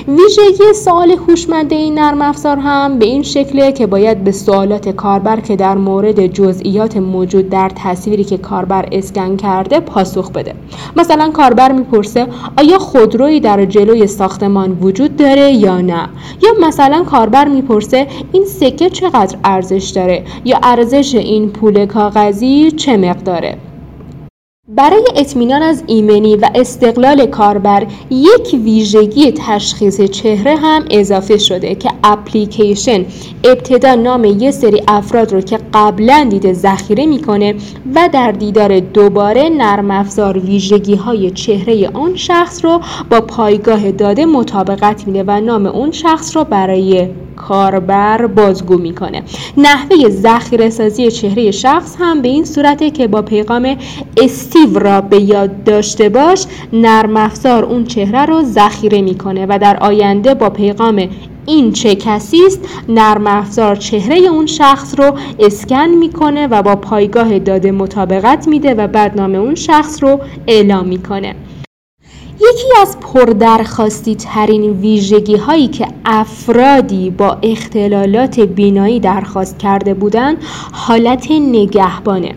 ویژگی 0.09 0.73
سوال 0.75 1.11
هوشمند 1.11 1.73
این 1.73 1.99
نرم 1.99 2.23
افزار 2.23 2.57
هم 2.57 2.99
به 2.99 3.07
این 3.07 3.23
شکله 3.23 3.73
که 3.73 3.87
باید 3.87 4.25
به 4.25 4.33
سوالات 4.33 4.89
کاربر 4.89 5.41
که 5.41 5.57
در 5.57 5.75
مورد 5.75 6.27
جزئیات 6.27 6.97
موجود 6.97 7.49
در 7.49 7.71
تصویری 7.75 8.25
که 8.25 8.39
کاربر 8.39 8.89
اسکن 8.93 9.37
کرده 9.37 9.81
پاسخ 9.81 10.31
بده. 10.31 10.55
مثلا 10.97 11.31
کاربر 11.31 11.73
می‌پرسه 11.73 12.27
آیا 12.59 12.79
خودرویی 12.79 13.41
در 13.41 13.65
جلوی 13.65 14.07
ساختمان 14.07 14.79
وجود 14.81 15.17
داره 15.17 15.53
یا 15.53 15.81
نه؟ 15.81 16.09
یا 16.43 16.69
مثلا 16.69 17.05
کاربر 17.05 17.49
می‌پرسه 17.49 18.07
این 18.33 18.45
سکه 18.45 18.91
چقدر 18.91 19.39
ارزش 19.45 19.89
داره؟ 19.89 20.25
یا 20.45 20.59
ارزش 20.63 21.15
این 21.15 21.49
پول 21.51 21.87
کاغذی 21.87 22.71
چه 22.71 22.97
مقداره؟ 22.97 23.70
برای 24.77 25.05
اطمینان 25.17 25.63
از 25.63 25.85
ایمنی 25.87 26.37
و 26.37 26.51
استقلال 26.55 27.27
کاربر 27.27 27.87
یک 28.11 28.55
ویژگی 28.65 29.33
تشخیص 29.33 30.01
چهره 30.01 30.57
هم 30.57 30.85
اضافه 30.91 31.39
شده 31.39 31.75
که 31.75 31.91
اپلیکیشن 32.05 33.05
ابتدا 33.45 33.95
نام 33.95 34.25
یه 34.25 34.51
سری 34.51 34.83
افراد 34.89 35.33
رو 35.33 35.41
که 35.41 35.59
قبلا 35.75 36.27
دیده 36.31 36.53
ذخیره 36.53 37.07
می‌کنه 37.07 37.55
و 37.95 38.09
در 38.13 38.33
دیدار 38.33 38.81
دوباره 38.81 39.49
نرم 39.49 39.91
افزار 39.91 40.39
ویژگی 40.39 40.95
های 40.95 41.31
چهره 41.31 41.89
آن 41.89 42.17
شخص 42.17 42.65
رو 42.65 42.81
با 43.11 43.21
پایگاه 43.21 43.93
داده 43.93 44.27
مطابقت 44.27 45.07
میده 45.07 45.25
و 45.27 45.41
نام 45.41 45.67
اون 45.67 45.91
شخص 45.91 46.37
رو 46.37 46.45
برای 46.45 47.09
کاربر 47.49 48.27
بازگو 48.27 48.79
می‌کنه. 48.79 49.23
نحوه 49.57 50.09
ذخیره 50.09 50.71
سازی 50.71 51.11
چهره 51.11 51.51
شخص 51.51 51.97
هم 51.99 52.23
به 52.23 52.29
این 52.29 52.45
صورته 52.45 52.91
که 52.91 53.09
با 53.09 53.23
پیغام 53.23 53.77
استیو 54.17 54.79
را 54.79 55.01
به 55.01 55.21
یاد 55.21 55.65
داشته 55.65 56.09
باش 56.09 56.47
نرم 56.73 57.17
افزار 57.17 57.65
اون 57.65 57.85
چهره 57.85 58.27
رو 58.27 58.43
ذخیره 58.43 59.03
می‌کنه 59.03 59.47
و 59.49 59.59
در 59.59 59.77
آینده 59.77 60.35
با 60.35 60.51
پیغام 60.51 61.09
این 61.47 61.73
چه 61.73 61.95
کسی 61.95 62.47
است 62.47 62.61
نرم 62.89 63.27
افزار 63.27 63.77
چهره 63.77 64.17
اون 64.17 64.47
شخص 64.47 64.95
رو 64.99 65.15
اسکن 65.39 65.89
می‌کنه 65.89 66.47
و 66.47 66.63
با 66.63 66.77
پایگاه 66.77 67.39
داده 67.39 67.73
مطابقت 67.73 68.49
میده 68.49 68.75
و 68.75 68.87
بعد 68.87 69.21
نام 69.21 69.35
اون 69.35 69.55
شخص 69.55 70.03
رو 70.03 70.21
اعلام 70.47 70.87
می‌کنه. 70.87 71.35
یکی 72.41 72.69
از 72.81 73.01
پردرخواستی 73.01 74.15
ترین 74.15 74.71
ویژگی 74.71 75.37
هایی 75.37 75.69
که 75.69 75.89
افرادی 76.05 77.11
با 77.11 77.39
اختلالات 77.43 78.41
بینایی 78.41 79.01
درخواست 79.01 79.59
کرده 79.59 79.95
بودند 79.95 80.37
حالت 80.73 81.31
نگهبانه. 81.31 82.35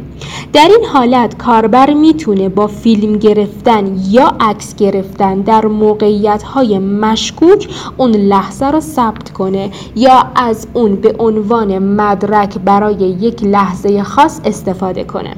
در 0.53 0.67
این 0.67 0.85
حالت 0.93 1.37
کاربر 1.37 1.93
می‌تونه 1.93 2.49
با 2.49 2.67
فیلم 2.67 3.17
گرفتن 3.17 3.97
یا 4.09 4.31
عکس 4.39 4.75
گرفتن 4.75 5.41
در 5.41 5.65
موقعیت 5.65 6.43
های 6.43 6.79
مشکوک 6.79 7.67
اون 7.97 8.11
لحظه 8.11 8.65
رو 8.65 8.79
ثبت 8.79 9.29
کنه 9.29 9.71
یا 9.95 10.25
از 10.35 10.67
اون 10.73 10.95
به 10.95 11.15
عنوان 11.19 11.79
مدرک 11.79 12.57
برای 12.57 12.95
یک 12.95 13.43
لحظه 13.43 14.03
خاص 14.03 14.41
استفاده 14.45 15.03
کنه. 15.03 15.35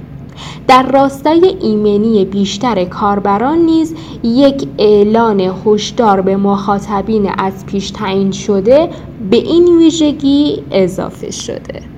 در 0.68 0.92
راستای 0.92 1.58
ایمنی 1.62 2.25
بیشتر 2.25 2.86
کاربران 2.86 3.58
نیز 3.58 3.96
یک 4.24 4.68
اعلان 4.77 5.51
هشدار 5.65 6.22
به 6.22 6.38
مخاطبین 6.38 7.32
از 7.38 7.65
پیش 7.65 7.92
تعیین 7.92 8.32
شده 8.32 8.89
به 9.32 9.38
این 9.38 9.77
ویژگی 9.77 10.63
اضافه 10.72 11.32
شده 11.32 11.96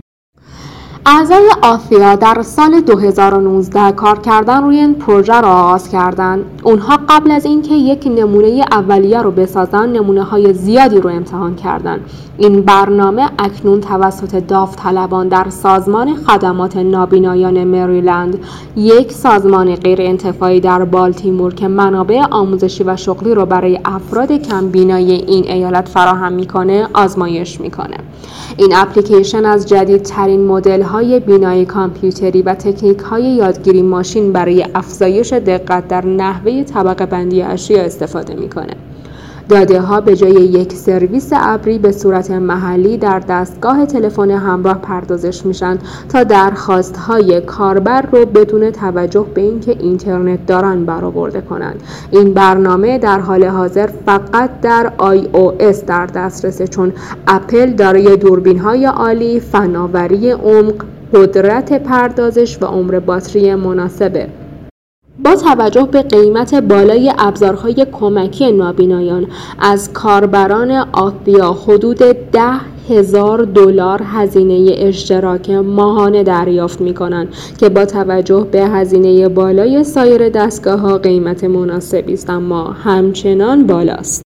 اعضای 1.10 1.50
آفیا 1.62 2.15
در 2.15 2.41
سال 2.41 2.82
2019 2.82 3.91
کار 3.91 4.20
کردن 4.20 4.63
روی 4.63 4.77
این 4.77 4.96
پروژه 4.96 5.41
را 5.41 5.50
آغاز 5.50 5.89
کردند. 5.89 6.56
اونها 6.67 7.00
قبل 7.09 7.31
از 7.31 7.45
اینکه 7.45 7.74
یک 7.74 8.07
نمونه 8.07 8.65
اولیه 8.71 9.21
رو 9.21 9.31
بسازن 9.31 9.89
نمونه 9.89 10.24
های 10.24 10.53
زیادی 10.53 11.00
رو 11.00 11.09
امتحان 11.09 11.55
کردند. 11.55 12.01
این 12.38 12.62
برنامه 12.62 13.29
اکنون 13.39 13.81
توسط 13.81 14.36
داوطلبان 14.36 15.27
در 15.27 15.50
سازمان 15.50 16.15
خدمات 16.15 16.77
نابینایان 16.77 17.63
مریلند 17.63 18.39
یک 18.75 19.12
سازمان 19.12 19.75
غیر 19.75 20.01
انتفاعی 20.01 20.59
در 20.59 20.83
بالتیمور 20.83 21.53
که 21.53 21.67
منابع 21.67 22.21
آموزشی 22.31 22.83
و 22.83 22.95
شغلی 22.95 23.33
رو 23.33 23.45
برای 23.45 23.79
افراد 23.86 24.31
کم 24.31 24.69
بینایی 24.69 25.12
این 25.12 25.43
ایالت 25.43 25.88
فراهم 25.88 26.33
می‌کنه 26.33 26.88
آزمایش 26.93 27.62
می‌کنه 27.62 27.97
این 28.57 28.74
اپلیکیشن 28.75 29.45
از 29.45 29.67
جدیدترین 29.69 30.47
مدل 30.47 30.81
های 30.81 31.19
بینایی 31.19 31.65
کامپیوتری 31.65 32.41
و 32.41 32.53
تکنیک 32.53 33.00
های 33.00 33.24
یادگیری 33.24 33.81
ماشین 33.81 34.31
برای 34.31 34.65
افزایش 34.75 35.33
دقت 35.33 35.88
در 35.88 36.05
نحوه 36.05 36.56
طبقه 36.63 37.05
بندی 37.05 37.41
اشیا 37.41 37.81
استفاده 37.81 38.35
می‌کنه. 38.35 38.73
داده 39.49 39.81
ها 39.81 40.01
به 40.01 40.15
جای 40.15 40.31
یک 40.31 40.73
سرویس 40.73 41.29
ابری 41.33 41.79
به 41.79 41.91
صورت 41.91 42.31
محلی 42.31 42.97
در 42.97 43.19
دستگاه 43.19 43.85
تلفن 43.85 44.31
همراه 44.31 44.77
پردازش 44.81 45.45
میشن 45.45 45.77
تا 46.09 46.23
درخواست 46.23 46.97
های 46.97 47.41
کاربر 47.41 48.01
رو 48.01 48.25
بدون 48.25 48.71
توجه 48.71 49.25
به 49.33 49.41
اینکه 49.41 49.71
اینترنت 49.71 50.45
دارن 50.45 50.85
برآورده 50.85 51.41
کنند 51.41 51.83
این 52.11 52.33
برنامه 52.33 52.97
در 52.97 53.19
حال 53.19 53.43
حاضر 53.43 53.89
فقط 54.05 54.61
در 54.61 54.91
iOS 54.99 55.85
در 55.87 56.05
دسترسه 56.05 56.67
چون 56.67 56.93
اپل 57.27 57.71
دارای 57.71 58.17
دوربین 58.17 58.59
های 58.59 58.85
عالی 58.85 59.39
فناوری 59.39 60.31
عمق 60.31 60.85
قدرت 61.13 61.83
پردازش 61.83 62.57
و 62.61 62.65
عمر 62.65 62.99
باتری 62.99 63.55
مناسبه 63.55 64.27
با 65.24 65.36
توجه 65.36 65.84
به 65.91 66.01
قیمت 66.01 66.56
بالای 66.56 67.13
ابزارهای 67.17 67.86
کمکی 67.91 68.51
نابینایان 68.51 69.27
از 69.60 69.93
کاربران 69.93 70.71
آفیا 70.93 71.53
حدود 71.53 71.97
ده 72.32 72.51
هزار 72.89 73.43
دلار 73.43 74.01
هزینه 74.06 74.75
اشتراک 74.77 75.49
ماهانه 75.49 76.23
دریافت 76.23 76.82
می 76.82 76.93
کنند 76.93 77.34
که 77.60 77.69
با 77.69 77.86
توجه 77.86 78.47
به 78.51 78.60
هزینه 78.62 79.30
بالای 79.30 79.84
سایر 79.84 80.30
دستگاه 80.30 80.80
ها 80.80 80.97
قیمت 80.97 81.43
مناسبی 81.43 82.13
است 82.13 82.30
اما 82.30 82.63
همچنان 82.63 83.67
بالاست. 83.67 84.26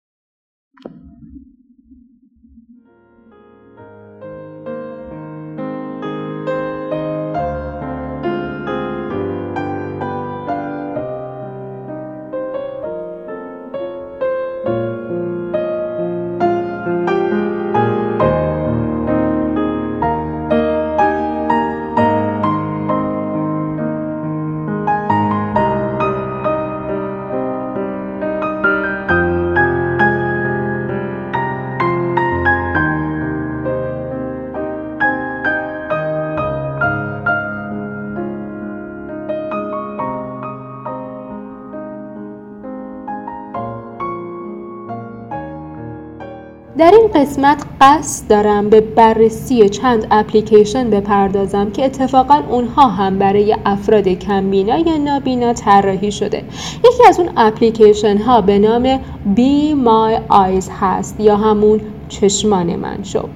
قسمت 47.33 47.65
قصد 47.81 48.29
دارم 48.29 48.71
به 48.71 48.81
بررسی 48.81 49.69
چند 49.69 50.07
اپلیکیشن 50.11 50.91
بپردازم 50.91 51.71
که 51.71 51.85
اتفاقا 51.85 52.43
اونها 52.49 52.89
هم 52.89 53.19
برای 53.19 53.57
افراد 53.65 54.09
کمبینا 54.09 54.79
یا 54.79 54.97
نابینا 54.97 55.53
طراحی 55.53 56.13
شده. 56.13 56.45
یکی 56.85 57.09
از 57.09 57.21
اون 57.21 57.29
اپلیکیشن 57.37 58.17
ها 58.19 58.41
به 58.41 58.59
نام 58.59 58.97
Be 59.37 59.75
My 59.85 60.33
Eyes 60.33 60.69
هست 60.81 61.21
یا 61.21 61.37
همون 61.37 61.81
چشمان 62.09 62.77
من. 62.77 63.03
شو 63.03 63.29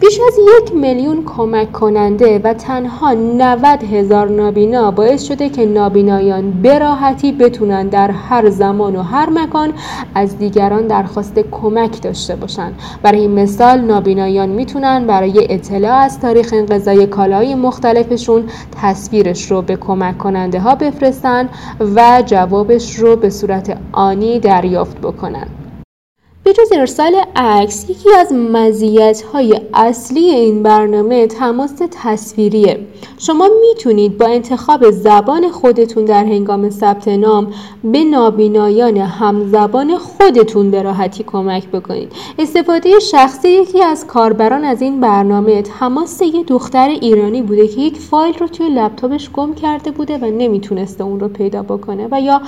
بیش 0.00 0.20
از 0.26 0.34
یک 0.38 0.74
میلیون 0.74 1.24
کمک 1.24 1.72
کننده 1.72 2.40
و 2.44 2.54
تنها 2.54 3.14
90 3.14 3.82
هزار 3.82 4.28
نابینا 4.28 4.90
باعث 4.90 5.22
شده 5.22 5.48
که 5.48 5.66
نابینایان 5.66 6.50
براحتی 6.50 7.32
بتونن 7.32 7.88
در 7.88 8.10
هر 8.10 8.50
زمان 8.50 8.96
و 8.96 9.02
هر 9.02 9.30
مکان 9.30 9.72
از 10.14 10.38
دیگران 10.38 10.86
درخواست 10.86 11.38
کمک 11.38 12.02
داشته 12.02 12.36
باشند. 12.36 12.80
برای 13.02 13.28
مثال 13.28 13.80
نابینایان 13.80 14.48
می‌تونن 14.48 15.06
برای 15.06 15.52
اطلاع 15.54 15.96
از 15.96 16.20
تاریخ 16.20 16.50
انقضای 16.52 17.06
کالای 17.06 17.54
مختلفشون 17.54 18.44
تصویرش 18.82 19.50
رو 19.50 19.62
به 19.62 19.76
کمک 19.76 20.18
کننده 20.18 20.60
ها 20.60 20.74
بفرستن 20.74 21.48
و 21.96 22.22
جوابش 22.26 22.94
رو 22.94 23.16
به 23.16 23.30
صورت 23.30 23.78
آنی 23.92 24.40
دریافت 24.40 25.00
بکنن 25.00 25.46
به 26.48 26.54
جز 26.54 26.72
ارسال 26.72 27.14
عکس 27.36 27.90
یکی 27.90 28.14
از 28.14 28.32
های 29.32 29.60
اصلی 29.74 30.20
این 30.20 30.62
برنامه 30.62 31.26
تماس 31.26 31.72
تصویریه. 32.02 32.86
شما 33.18 33.48
می‌تونید 33.68 34.18
با 34.18 34.26
انتخاب 34.26 34.90
زبان 34.90 35.48
خودتون 35.48 36.04
در 36.04 36.24
هنگام 36.24 36.70
ثبت 36.70 37.08
نام 37.08 37.52
به 37.84 38.04
نابینایان 38.04 38.96
همزبان 38.96 39.98
خودتون 39.98 40.70
به 40.70 40.82
راحتی 40.82 41.24
کمک 41.24 41.66
بکنید. 41.66 42.12
استفاده 42.38 42.98
شخصی 42.98 43.48
یکی 43.48 43.82
از 43.82 44.06
کاربران 44.06 44.64
از 44.64 44.82
این 44.82 45.00
برنامه 45.00 45.62
تماس 45.62 46.22
یه 46.22 46.44
دختر 46.44 46.88
ایرانی 46.88 47.42
بوده 47.42 47.68
که 47.68 47.80
یک 47.80 47.98
فایل 47.98 48.34
رو 48.38 48.46
توی 48.46 48.68
لپتاپش 48.68 49.30
گم 49.30 49.54
کرده 49.54 49.90
بوده 49.90 50.18
و 50.18 50.24
نمی‌تونسته 50.24 51.04
اون 51.04 51.20
رو 51.20 51.28
پیدا 51.28 51.62
بکنه 51.62 52.08
و 52.10 52.20
یا 52.20 52.40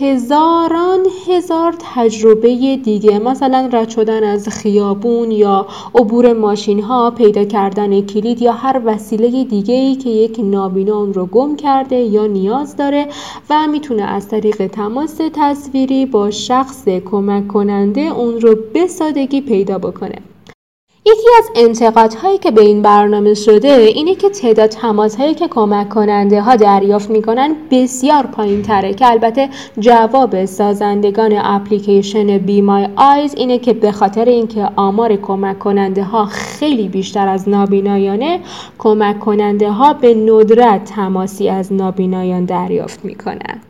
هزاران 0.00 1.00
هزار 1.28 1.74
تجربه 1.94 2.76
دیگه. 2.76 3.18
مثلا 3.36 3.68
رد 3.72 3.88
شدن 3.88 4.24
از 4.24 4.48
خیابون 4.48 5.30
یا 5.30 5.66
عبور 5.94 6.32
ماشین 6.32 6.82
ها 6.82 7.10
پیدا 7.10 7.44
کردن 7.44 8.00
کلید 8.00 8.42
یا 8.42 8.52
هر 8.52 8.82
وسیله 8.84 9.44
دیگه 9.44 9.74
ای 9.74 9.94
که 9.94 10.10
یک 10.10 10.40
نابینا 10.42 10.96
اون 10.96 11.14
رو 11.14 11.26
گم 11.26 11.56
کرده 11.56 11.96
یا 11.96 12.26
نیاز 12.26 12.76
داره 12.76 13.06
و 13.50 13.66
می‌تونه 13.66 14.02
از 14.02 14.28
طریق 14.28 14.66
تماس 14.66 15.20
تصویری 15.34 16.06
با 16.06 16.30
شخص 16.30 16.88
کمک 16.88 17.48
کننده 17.48 18.00
اون 18.00 18.40
رو 18.40 18.56
به 18.74 18.86
سادگی 18.86 19.40
پیدا 19.40 19.78
بکنه. 19.78 20.35
یکی 21.08 21.28
از 21.38 21.50
انتقادهایی 21.54 22.38
که 22.38 22.50
به 22.50 22.62
این 22.62 22.82
برنامه 22.82 23.34
شده 23.34 23.68
اینه 23.68 24.14
که 24.14 24.30
تعداد 24.30 24.74
هایی 25.18 25.34
که 25.34 25.48
کمک 25.48 25.88
کننده 25.88 26.40
ها 26.42 26.56
دریافت 26.56 27.10
می‌کنن 27.10 27.56
بسیار 27.70 28.26
پایین 28.26 28.62
تره 28.62 28.94
که 28.94 29.10
البته 29.10 29.48
جواب 29.78 30.44
سازندگان 30.44 31.32
اپلیکیشن 31.36 32.38
بی 32.38 32.60
مای 32.60 32.88
آیز 32.96 33.34
اینه 33.34 33.58
که 33.58 33.72
به 33.72 33.92
خاطر 33.92 34.24
اینکه 34.24 34.68
آمار 34.76 35.16
کمک 35.16 35.58
کننده 35.58 36.04
ها 36.04 36.24
خیلی 36.24 36.88
بیشتر 36.88 37.28
از 37.28 37.48
نابینایانه 37.48 38.40
کمک 38.78 39.20
کننده 39.20 39.70
ها 39.70 39.92
به 39.92 40.14
ندرت 40.14 40.84
تماسی 40.84 41.48
از 41.48 41.72
نابینایان 41.72 42.44
دریافت 42.44 43.04
می‌کنن. 43.04 43.60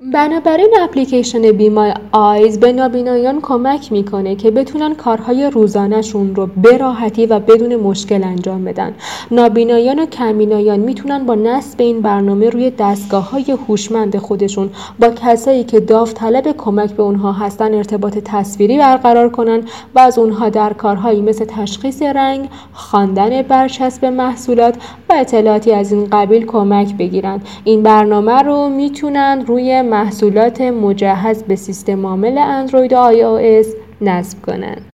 بنابراین 0.00 0.70
اپلیکیشن 0.80 1.52
بیمای 1.52 1.94
آیز 2.12 2.60
به 2.60 2.72
نابینایان 2.72 3.40
کمک 3.40 3.92
می‌کنه 3.92 4.36
که 4.36 4.50
بتونن 4.50 4.94
کارهای 4.94 5.50
روزانهشون 5.50 6.34
رو 6.34 6.46
به 6.46 6.76
راحتی 6.76 7.26
و 7.26 7.38
بدون 7.38 7.76
مشکل 7.76 8.24
انجام 8.24 8.64
بدن. 8.64 8.94
نابینایان 9.30 9.98
و 9.98 10.06
کمبینایان 10.06 10.80
می‌تونن 10.80 11.26
با 11.26 11.34
نصب 11.34 11.80
این 11.80 12.00
برنامه 12.00 12.50
روی 12.50 12.70
دستگاه 12.78 13.30
های 13.30 13.56
هوشمند 13.68 14.16
خودشون 14.16 14.70
با 15.00 15.08
کسایی 15.08 15.64
که 15.64 15.80
داوطلب 15.80 16.56
کمک 16.56 16.90
به 16.90 17.02
اونها 17.02 17.32
هستن 17.32 17.74
ارتباط 17.74 18.18
تصویری 18.24 18.78
برقرار 18.78 19.28
کنن 19.28 19.62
و 19.94 19.98
از 19.98 20.18
اونها 20.18 20.48
در 20.48 20.72
کارهایی 20.72 21.22
مثل 21.22 21.44
تشخیص 21.44 22.02
رنگ 22.02 22.48
خواندن 22.72 23.42
برچسب 23.42 24.04
محصولات 24.04 24.74
و 25.08 25.12
اطلاعاتی 25.16 25.72
از 25.72 25.92
این 25.92 26.08
قبیل 26.12 26.46
کمک 26.46 26.96
بگیرن. 26.96 27.40
این 27.64 27.82
برنامه 27.82 28.42
رو 28.42 28.68
می‌تونن 28.68 29.44
روی 29.46 29.89
محصولات 29.90 30.60
مجهز 30.60 31.42
به 31.42 31.56
سیستم 31.56 32.06
عامل 32.06 32.38
اندروید 32.38 32.92
و 32.92 32.96
iOS 33.40 33.66
نصب 34.00 34.42
کنند. 34.42 34.89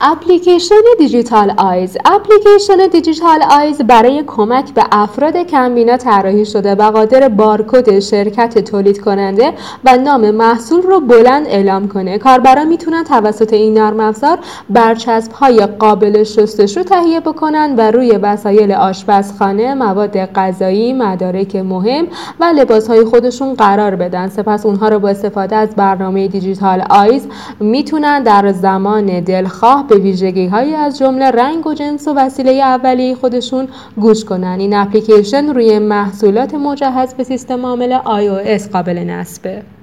اپلیکیشن 0.00 0.74
Digital 0.98 1.54
Eyes. 1.56 1.96
اپلیکیشن 2.04 2.86
Digital 2.92 3.42
Eyes 3.50 3.82
برای 3.82 4.24
کمک 4.26 4.74
به 4.74 4.84
افراد 4.92 5.36
کمبینا 5.36 5.96
طراحی 5.96 6.44
شده 6.46 6.74
و 6.74 6.90
قادر 6.90 7.28
بارکد 7.28 7.98
شرکت 7.98 8.58
تولید 8.58 9.00
کننده 9.00 9.52
و 9.84 9.96
نام 9.96 10.30
محصول 10.30 10.82
رو 10.82 11.00
بلند 11.00 11.46
اعلام 11.46 11.88
کنه. 11.88 12.18
کاربران 12.18 12.68
می‌تونن 12.68 13.04
توسط 13.04 13.52
این 13.52 13.78
نرم 13.78 14.00
افزار 14.00 14.38
برچسب 14.70 15.32
های 15.32 15.66
قابل 15.66 16.24
شستشو 16.24 16.82
تهیه 16.82 17.20
بکنن 17.20 17.74
و 17.78 17.90
روی 17.90 18.10
وسایل 18.10 18.72
آشپزخانه 18.72 19.74
مواد 19.74 20.16
غذایی 20.16 20.92
مدارک 20.92 21.56
مهم 21.56 22.06
و 22.40 22.44
لباس 22.44 22.88
های 22.88 23.04
خودشون 23.04 23.54
قرار 23.54 23.96
بدن. 23.96 24.28
سپس 24.28 24.66
اونها 24.66 24.88
رو 24.88 24.98
با 24.98 25.08
استفاده 25.08 25.56
از 25.56 25.68
برنامه 25.76 26.28
دیجیتال 26.28 26.84
آیز 26.90 27.26
می‌تونن 27.60 28.22
در 28.22 28.52
زمان 28.52 29.20
دل 29.20 29.46
خواه 29.56 29.86
به 29.86 29.96
ویژگی 29.96 30.46
های 30.46 30.74
از 30.74 30.98
جمله 30.98 31.30
رنگ 31.30 31.66
و 31.66 31.74
جنس 31.74 32.08
و 32.08 32.14
وسیله 32.14 32.52
اولیه 32.52 33.14
خودشون 33.14 33.68
گوش 33.96 34.24
کنن. 34.24 34.56
این 34.60 34.74
اپلیکیشن 34.74 35.54
روی 35.54 35.78
محصولات 35.78 36.54
مجهز 36.54 37.14
به 37.14 37.24
سیستم 37.24 37.66
عامل 37.66 37.98
iOS 37.98 38.70
قابل 38.72 38.98
نصبه. 38.98 39.75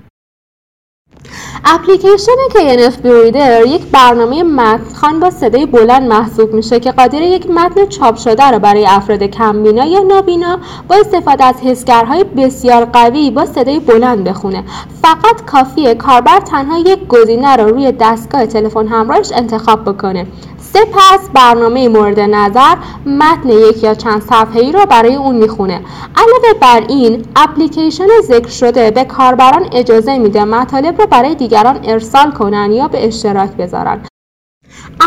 اپلیکیشن 1.66 2.32
KNF 2.50 2.94
Reader 2.94 3.68
یک 3.68 3.82
برنامه 3.92 4.44
متنخوان 4.44 5.20
با 5.20 5.30
صدای 5.30 5.66
بلند 5.66 6.04
محسوب 6.04 6.54
میشه 6.54 6.80
که 6.80 6.92
قادر 6.92 7.22
یک 7.22 7.50
متن 7.50 7.86
چاپ 7.86 8.16
شده 8.16 8.52
را 8.52 8.60
برای 8.60 8.86
افراد 8.86 9.24
کمبینا 9.24 9.86
یا 9.86 10.00
نابینا 10.00 10.60
با 10.88 10.96
استفاده 10.96 11.44
از 11.44 11.56
حسگرهای 11.56 12.24
بسیار 12.24 12.86
قوی 12.86 13.32
با 13.32 13.46
صدای 13.46 13.80
بلند 13.80 14.24
بخونه. 14.24 14.64
فقط 15.02 15.46
کافیه 15.46 15.96
کاربر 15.96 16.40
تنها 16.40 16.78
یک 16.78 17.08
گزینه 17.08 17.56
را 17.56 17.66
روی 17.66 17.92
دستگاه 17.92 18.46
تلفن 18.46 18.88
همراهش 18.88 19.32
انتخاب 19.36 19.86
بکنه. 19.86 20.28
سپس 20.74 21.30
برنامه 21.34 21.90
مورد 21.90 22.20
نظر 22.20 22.76
متن 23.06 23.50
یک 23.50 23.84
یا 23.84 23.94
چند 23.94 24.22
صفحه‌ای 24.22 24.72
را 24.72 24.86
برای 24.86 25.16
اون 25.16 25.36
می‌خونه. 25.36 25.82
علاوه 26.16 26.60
بر 26.62 26.84
این 26.90 27.26
اپلیکیشن 27.36 28.08
ذکر 28.24 28.50
شده 28.50 28.92
به 28.92 29.04
کاربران 29.04 29.70
اجازه 29.72 30.18
میده 30.18 30.44
مطالب 30.44 31.00
را 31.00 31.06
برای 31.06 31.36
دیگران 31.36 31.80
ارسال 31.84 32.32
کنن 32.32 32.72
یا 32.72 32.88
به 32.88 33.08
اشتراک 33.08 33.52
بذارن. 33.52 34.02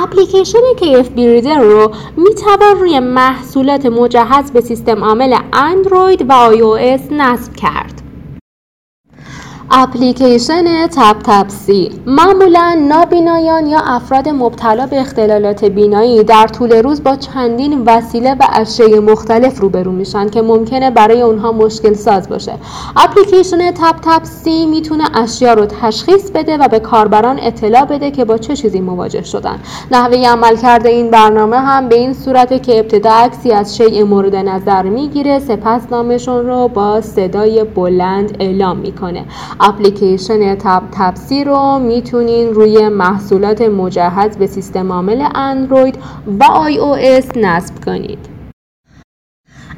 اپلیکیشن 0.02 0.59
KFB 0.76 1.16
ریدر 1.16 1.59
رو 1.59 1.92
می‌توان 2.16 2.81
روی 2.81 3.00
محصولات 3.00 3.87
مجهز 3.87 4.50
به 4.50 4.61
سیستم 4.61 5.05
عامل 5.05 5.37
اندروید 5.52 6.31
و 6.31 6.50
iOS 6.52 7.12
نصب 7.12 7.55
کرد. 7.55 8.06
اپلیکیشن 9.70 10.87
تپ 10.87 11.16
تپسی. 11.24 11.90
معمولا 12.07 12.79
نابینایان 12.88 13.66
یا 13.66 13.79
افراد 13.79 14.29
مبتلا 14.29 14.87
به 14.87 15.00
اختلالات 15.00 15.64
بینایی 15.64 16.24
در 16.24 16.46
طول 16.46 16.72
روز 16.72 17.02
با 17.02 17.16
چندین 17.16 17.83
وسیله 17.87 18.35
و 18.35 18.46
اشیاء 18.52 19.00
مختلف 19.00 19.61
روبرو 19.61 19.92
میشن 19.92 20.29
که 20.29 20.42
ممکنه 20.42 20.90
برای 20.90 21.22
اونها 21.22 21.52
مشکل 21.52 21.94
ساز 21.94 22.29
باشه. 22.29 22.52
اپلیکیشن 22.96 23.70
تپ 23.70 23.96
تپسی 24.02 24.66
می‌تونه 24.66 25.18
اشیا 25.18 25.55
رو 25.55 25.66
تشخیص 25.66 26.31
بده 26.31 26.57
و 26.57 26.68
به 26.68 26.79
کاربران 26.79 27.38
اطلاع 27.42 27.85
بده 27.85 28.11
که 28.11 28.24
با 28.24 28.38
چه 28.38 28.57
چیزی 28.57 28.81
مواجه 28.81 29.22
شدن. 29.22 29.59
نحوه 29.90 30.29
عمل 30.29 30.57
کرده 30.57 30.88
این 30.88 31.11
برنامه 31.11 31.57
هم 31.57 31.88
به 31.88 31.96
این 31.96 32.12
صورت 32.12 32.62
که 32.62 32.79
ابتدا 32.79 33.11
عکسی 33.11 33.52
از 33.52 33.76
شیء 33.76 34.05
مورد 34.05 34.37
نظر 34.37 34.83
می‌گیره 34.83 35.38
سپس 35.38 35.81
نامشون 35.90 36.46
رو 36.46 36.68
با 36.68 37.00
صدای 37.00 37.64
بلند 37.64 38.37
اعلام 38.40 38.76
می‌کنه. 38.76 39.24
اپلیکیشن 39.61 40.55
TapTapSee 40.55 41.45
رو 41.45 41.79
می‌تونین 41.79 42.55
روی 42.55 42.88
محصولات 42.88 43.62
مجهز 43.62 44.37
به 44.37 44.47
سیستم 44.47 44.92
عامل 44.92 45.29
اندروید 45.35 45.99
و 46.40 46.45
iOS 46.45 47.37
نصب 47.37 47.85
کنید. 47.85 48.36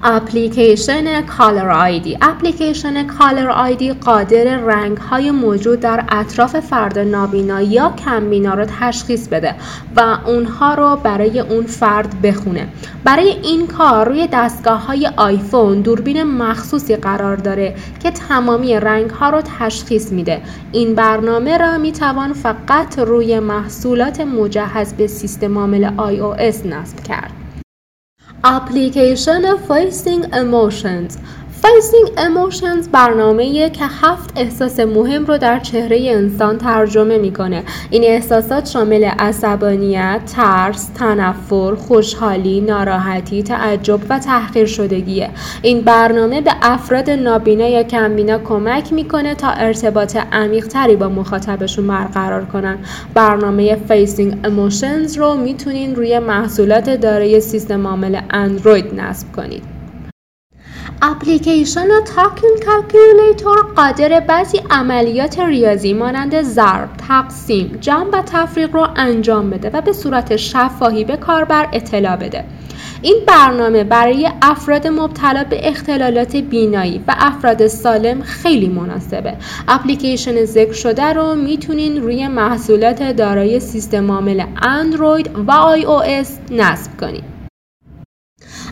اپلیکیشن 0.03 1.23
Color 1.23 1.71
ID 1.71 2.19
اپلیکیشن 2.23 3.07
Color 3.07 3.49
ID 3.51 3.93
قادر 3.93 4.57
رنگ 4.57 4.97
های 4.97 5.31
موجود 5.31 5.81
در 5.81 6.05
اطراف 6.09 6.61
فرد 6.61 6.99
نابینا 6.99 7.63
یا 7.63 7.93
کمبینا 8.05 8.55
رو 8.55 8.65
تشخیص 8.81 9.29
بده 9.29 9.55
و 9.97 10.19
اونها 10.27 10.75
رو 10.75 10.97
برای 10.97 11.41
اون 11.41 11.67
فرد 11.67 12.23
بخونه. 12.23 12.69
برای 13.05 13.29
این 13.29 13.67
کار 13.67 14.09
روی 14.09 14.29
دستگاه 14.33 14.87
های 14.87 15.11
آیفون 15.17 15.81
دوربین 15.81 16.23
مخصوصی 16.23 16.97
قرار 16.97 17.37
داره 17.37 17.75
که 18.03 18.11
تمامی 18.11 18.81
رنگ 18.81 19.11
ها 19.11 19.31
رو 19.31 19.43
تشخیص 19.59 20.13
میده. 20.13 20.41
این 20.73 20.95
برنامه 20.95 21.59
را 21.59 21.79
می‌توان 21.79 22.33
فقط 22.33 22.99
روی 22.99 23.41
محصولات 23.41 24.21
مجهز 24.21 24.93
به 24.93 25.07
سیستم 25.07 25.59
عامل 25.59 25.91
iOS 25.97 26.67
نصب 26.67 27.01
کرد. 27.01 27.48
اپلیکیشن 28.45 29.45
Facing 29.45 30.25
Emotions. 30.33 31.19
Facing 31.63 32.09
Emotions 32.17 32.89
برنامه 32.89 33.71
که 33.71 33.85
هفت 33.85 34.33
احساس 34.37 34.81
مهم 34.81 35.27
رو 35.27 35.39
در 35.39 35.59
چهره 35.59 35.99
انسان 36.11 36.59
ترجمه 36.59 37.19
می‌کنه. 37.19 37.63
این 37.91 38.05
احساسات 38.05 38.67
شامل 38.67 39.05
عصبانیت، 39.05 40.21
ترس، 40.37 40.87
تنفر، 40.87 41.75
خوشحالی، 41.75 42.61
ناراحتی، 42.61 43.43
تعجب 43.43 44.01
و 44.09 44.19
تحقیر 44.19 44.67
شدگیه. 44.67 45.31
این 45.63 45.81
برنامه 45.81 46.41
به 46.41 46.53
افراد 46.63 47.11
نابینا 47.11 47.69
یا 47.69 47.83
کمبینا 47.83 48.39
کمک 48.39 48.93
می‌کنه 48.93 49.35
تا 49.35 49.49
ارتباط 49.51 50.17
عمیق 50.33 50.67
تری 50.67 50.97
با 50.97 51.09
مخاطبشون 51.09 51.87
برقرار 51.87 52.45
کنن. 52.45 52.79
برنامه 53.15 53.77
Facing 53.89 54.37
Emotions 54.45 55.19
رو 55.19 55.35
می‌تونین 55.35 55.97
روی 55.97 56.19
محصولات 56.19 56.91
دارای 56.91 57.41
سیستم 57.41 57.87
عامل 57.87 58.21
اندروید 58.31 59.01
نصب 59.01 59.33
کنید. 59.33 59.78
اپلیکیشن 61.03 61.89
Talking 62.17 62.51
Calculator 62.67 63.63
قادر 63.77 64.21
بعضی 64.21 64.61
عملیات 64.71 65.41
ریاضی 65.41 65.93
مانند 65.93 66.43
ضرب، 66.43 66.89
تقسیم، 67.09 67.79
جمع 67.81 68.11
و 68.13 68.23
تفریق 68.23 68.75
رو 68.75 68.87
انجام 68.97 69.51
بده 69.51 69.71
و 69.71 69.81
به 69.81 69.93
صورت 69.93 70.37
شفاهی 70.37 71.05
به 71.05 71.17
کاربر 71.17 71.69
اطلاع 71.73 72.17
بده. 72.17 72.45
این 73.03 73.17
برنامه 73.27 73.85
برای 73.85 74.31
افراد 74.43 74.87
مبتلا 74.87 75.45
به 75.45 75.69
اختلالات 75.69 76.37
بینایی 76.37 77.05
و 77.09 77.15
افراد 77.19 77.67
سالم 77.67 78.23
خیلی 78.23 78.69
مناسبه. 78.69 79.35
اپلیکیشن 79.69 80.45
ذکر 80.45 80.73
شده 80.73 81.13
رو 81.13 81.35
می‌تونین 81.35 82.03
روی 82.03 82.29
محصولات 82.29 83.03
دارای 83.03 83.61
سیستم 83.61 84.11
عامل 84.11 84.45
اندروید 84.63 85.31
و 85.47 85.53
iOS 85.53 86.39
نصب 86.51 87.01
کنید. 87.01 87.38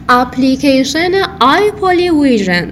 اپلیکیشن 0.09 1.15
Aipoly 1.41 2.11
Vision. 2.11 2.71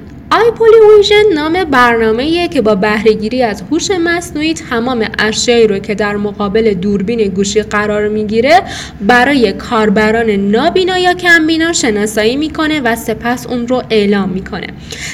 Vision 0.96 1.22
نام 1.34 1.64
برنامه 1.64 2.48
که 2.48 2.62
با 2.62 2.74
بهرهگیری 2.74 3.42
از 3.42 3.62
هوش 3.70 3.90
مصنوعی 3.90 4.54
تمام 4.54 5.08
اشیایی 5.18 5.66
رو 5.66 5.78
که 5.78 5.94
در 5.94 6.16
مقابل 6.16 6.74
دوربین 6.74 7.28
گوشی 7.28 7.62
قرار 7.62 8.08
می‌گیره 8.08 8.62
برای 9.00 9.52
کاربران 9.52 10.30
نابینا 10.30 10.98
یا 10.98 11.14
کمبینا 11.14 11.72
شناسایی 11.72 12.36
می‌کنه 12.36 12.80
و 12.80 12.96
سپس 12.96 13.46
اون 13.46 13.68
رو 13.68 13.82
اعلام 13.90 14.28
می‌کنه. 14.28 14.66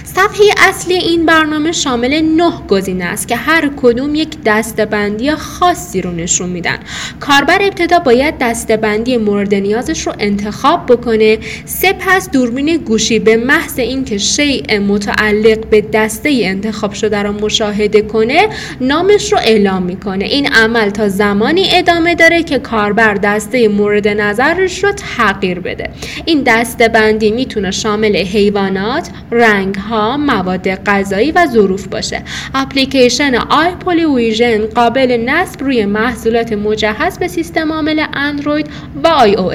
صفحه 0.04 0.46
اصلی 0.68 0.94
این 0.94 1.26
برنامه 1.26 1.72
شامل 1.72 2.20
نه 2.36 2.52
گزینه 2.68 3.04
است 3.04 3.28
که 3.28 3.36
هر 3.36 3.70
کدوم 3.76 4.14
یک 4.14 4.28
دستبندی 4.46 5.30
خاصی 5.30 6.00
رو 6.00 6.10
نشون 6.10 6.48
میدن. 6.48 6.78
کاربر 7.20 7.58
ابتدا 7.62 7.98
باید 7.98 8.34
دستبندی 8.40 9.16
مورد 9.16 9.54
نیازش 9.54 10.06
رو 10.06 10.12
انتخاب 10.18 10.86
بکنه 10.86 11.38
سپس 11.64 12.30
دوربین 12.30 12.76
گوشی 12.76 13.18
به 13.18 13.36
محض 13.36 13.78
اینکه 13.78 14.18
شیء 14.18 14.62
متعلق 15.10 15.66
به 15.66 15.80
دسته 15.80 16.40
انتخاب 16.42 16.92
شده 16.92 17.22
را 17.22 17.32
مشاهده 17.32 18.02
کنه 18.02 18.48
نامش 18.80 19.32
رو 19.32 19.38
اعلام 19.38 19.82
می‌کنه. 19.82 20.24
این 20.24 20.46
عمل 20.46 20.90
تا 20.90 21.08
زمانی 21.08 21.66
ادامه 21.72 22.14
داره 22.14 22.42
که 22.42 22.58
کاربر 22.58 23.14
دسته 23.14 23.68
مورد 23.68 24.08
نظرش 24.08 24.84
رو 24.84 24.92
تغییر 24.92 25.60
بده. 25.60 25.90
این 26.24 26.42
دسته 26.46 26.88
بندی 26.88 27.30
می‌تونه 27.30 27.70
شامل 27.70 28.16
حیوانات، 28.16 29.08
رنگ 29.30 29.74
ها، 29.74 30.16
مواد 30.16 30.68
غذایی 30.68 31.32
و 31.32 31.46
ظروف 31.46 31.86
باشه. 31.86 32.22
اپلیکیشن 32.54 33.34
Ai 33.34 33.70
Vision 34.16 34.66
قابل 34.66 35.22
نصب 35.26 35.62
روی 35.62 35.86
محصولات 35.86 36.52
مجهز 36.52 37.18
به 37.18 37.28
سیستم 37.28 37.72
عامل 37.72 38.04
اندروید 38.14 38.66
و 39.04 39.08
آی 39.08 39.34
او 39.34 39.52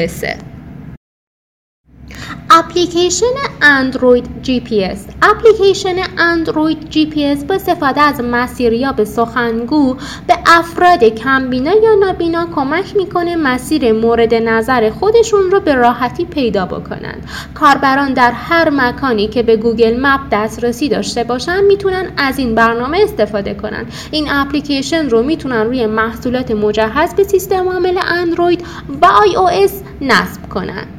اپلیکیشن 2.57 3.25
اندروید 3.61 4.41
جی 4.41 4.59
پی 4.59 4.83
اس. 4.83 5.05
اپلیکیشن 5.21 5.95
اندروید 6.17 6.89
جی 6.89 7.05
پی 7.05 7.25
اس 7.25 7.43
با 7.43 7.55
استفاده 7.55 8.01
از 8.01 8.21
مسیریاب 8.21 9.03
سخنگو 9.03 9.95
به 10.27 10.37
افراد 10.45 11.03
کمبینا 11.03 11.71
یا 11.71 11.95
نابینا 11.95 12.47
کمک 12.55 12.95
می‌کنه 12.95 13.35
مسیر 13.35 13.93
مورد 13.93 14.33
نظر 14.33 14.89
خودشون 14.89 15.51
رو 15.51 15.59
به 15.59 15.75
راحتی 15.75 16.25
پیدا 16.25 16.65
بکنند. 16.65 17.29
کاربران 17.53 18.13
در 18.13 18.31
هر 18.31 18.69
مکانی 18.69 19.27
که 19.27 19.43
به 19.43 19.57
Google 19.57 19.99
Map 20.01 20.21
دسترسی 20.31 20.89
داشته 20.89 21.23
باشن 21.23 21.63
می‌تونن 21.63 22.11
از 22.17 22.39
این 22.39 22.55
برنامه 22.55 22.99
استفاده 23.03 23.53
کنن. 23.53 23.85
این 24.11 24.27
اپلیکیشن 24.29 25.09
رو 25.09 25.23
می‌تونن 25.23 25.65
روی 25.65 25.85
محصولات 25.85 26.51
مجهز 26.51 27.13
به 27.15 27.23
سیستم 27.23 27.69
عامل 27.69 27.99
اندروید 28.07 28.65
و 29.01 29.05
iOS 29.05 29.81
نصب 30.01 30.49
کنند 30.49 30.94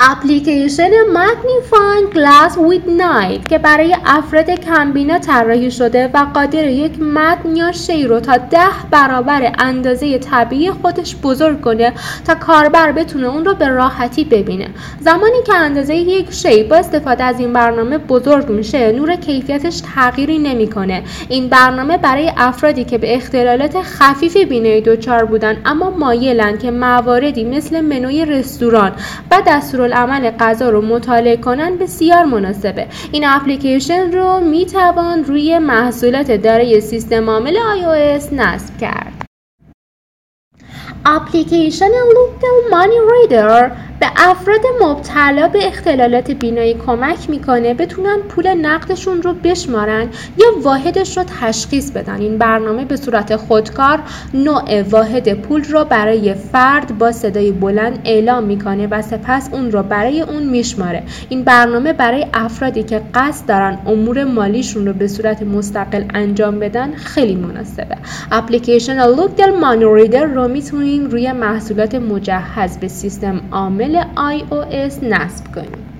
اپلیکیشن 0.00 0.90
Magnifying 1.08 2.06
Glass 2.14 2.58
With 2.58 2.90
Light 2.90 3.48
که 3.48 3.58
برای 3.58 3.96
افراد 4.06 4.50
کمبینا 4.50 5.18
طراحی 5.18 5.70
شده 5.70 6.10
و 6.14 6.26
قادر 6.34 6.68
یک 6.68 7.00
متن 7.00 7.56
یا 7.56 7.72
شی 7.72 8.06
رو 8.06 8.20
تا 8.20 8.36
ده 8.36 8.58
برابر 8.90 9.52
اندازه 9.58 10.18
طبیعی 10.18 10.70
خودش 10.70 11.16
بزرگ 11.16 11.60
کنه 11.60 11.92
تا 12.26 12.34
کاربر 12.34 12.92
بتونه 12.92 13.26
اون 13.26 13.44
رو 13.44 13.54
به 13.54 13.68
راحتی 13.68 14.24
ببینه. 14.24 14.68
زمانی 15.00 15.42
که 15.46 15.54
اندازه 15.54 15.94
یک 15.94 16.32
شی 16.32 16.64
با 16.64 16.76
استفاده 16.76 17.24
از 17.24 17.40
این 17.40 17.52
برنامه 17.52 17.98
بزرگ 17.98 18.48
میشه 18.48 18.92
نور 18.92 19.16
کیفیتش 19.16 19.82
تغییری 19.94 20.38
نمی‌کنه. 20.38 21.02
این 21.28 21.48
برنامه 21.48 21.96
برای 21.96 22.32
افرادی 22.36 22.84
که 22.84 22.98
به 22.98 23.16
اختلالات 23.16 23.82
خفیف 23.82 24.36
بینایی 24.36 24.80
دچار 24.80 25.24
بودن 25.24 25.56
اما 25.64 25.90
مایلن 25.90 26.58
که 26.58 26.70
مواردی 26.70 27.44
مثل 27.44 27.80
منوی 27.80 28.24
رستوران 28.24 28.92
و 29.30 29.42
دستورالعمل 29.84 30.30
غذا 30.30 30.70
رو 30.70 30.80
مطالعه 30.80 31.36
کنن 31.36 31.76
بسیار 31.76 32.24
مناسبه. 32.24 32.86
این 33.12 33.24
اپلیکیشن 33.26 34.12
رو 34.12 34.40
می 34.40 34.66
توان 34.66 35.24
روی 35.24 35.58
محصولات 35.58 36.30
دارای 36.30 36.80
سیستم 36.80 37.30
عامل 37.30 37.54
iOS 37.54 38.32
نصب 38.32 38.78
کرد. 38.78 39.23
اپلیکیشن 41.06 41.86
لوکل 41.88 42.70
مانی 42.70 42.94
ریدر 43.12 43.70
به 44.00 44.06
افراد 44.16 44.60
مبتلا 44.82 45.48
به 45.48 45.66
اختلالات 45.66 46.30
بینایی 46.30 46.74
کمک 46.86 47.30
می‌کنه 47.30 47.74
بتونن 47.74 48.18
پول 48.28 48.54
نقدشون 48.54 49.22
رو 49.22 49.32
بشمارن 49.32 50.08
یا 50.38 50.46
واحدش 50.62 51.16
رو 51.16 51.24
تشخیص 51.40 51.90
بدن. 51.90 52.20
این 52.20 52.38
برنامه 52.38 52.84
به 52.84 52.96
صورت 52.96 53.36
خودکار 53.36 54.00
نوع 54.34 54.82
واحد 54.82 55.34
پول 55.34 55.64
رو 55.64 55.84
برای 55.84 56.34
فرد 56.34 56.98
با 56.98 57.12
صدای 57.12 57.52
بلند 57.52 57.98
اعلام 58.04 58.44
می‌کنه 58.44 58.86
و 58.86 59.02
سپس 59.02 59.48
اون 59.52 59.70
رو 59.70 59.82
برای 59.82 60.20
اون 60.20 60.42
میشماره. 60.42 61.02
این 61.28 61.44
برنامه 61.44 61.92
برای 61.92 62.26
افرادی 62.34 62.82
که 62.82 63.02
قصد 63.14 63.46
دارن 63.48 63.78
امور 63.86 64.24
مالیشون 64.24 64.86
رو 64.86 64.92
به 64.92 65.08
صورت 65.08 65.42
مستقل 65.42 66.04
انجام 66.14 66.58
بدن 66.58 66.94
خیلی 66.94 67.34
مناسبه. 67.34 67.96
اپلیکیشن 68.32 69.06
لوکدل 69.06 69.58
مانی 69.58 69.84
ریدر 69.94 70.24
رو 70.24 70.48
می‌تونین 70.94 71.10
روی 71.10 71.32
محصولات 71.32 71.94
مجهز 71.94 72.78
به 72.78 72.88
سیستم 72.88 73.40
عامل 73.52 74.02
iOS 74.16 75.02
نصب 75.02 75.54
کنیم. 75.54 75.93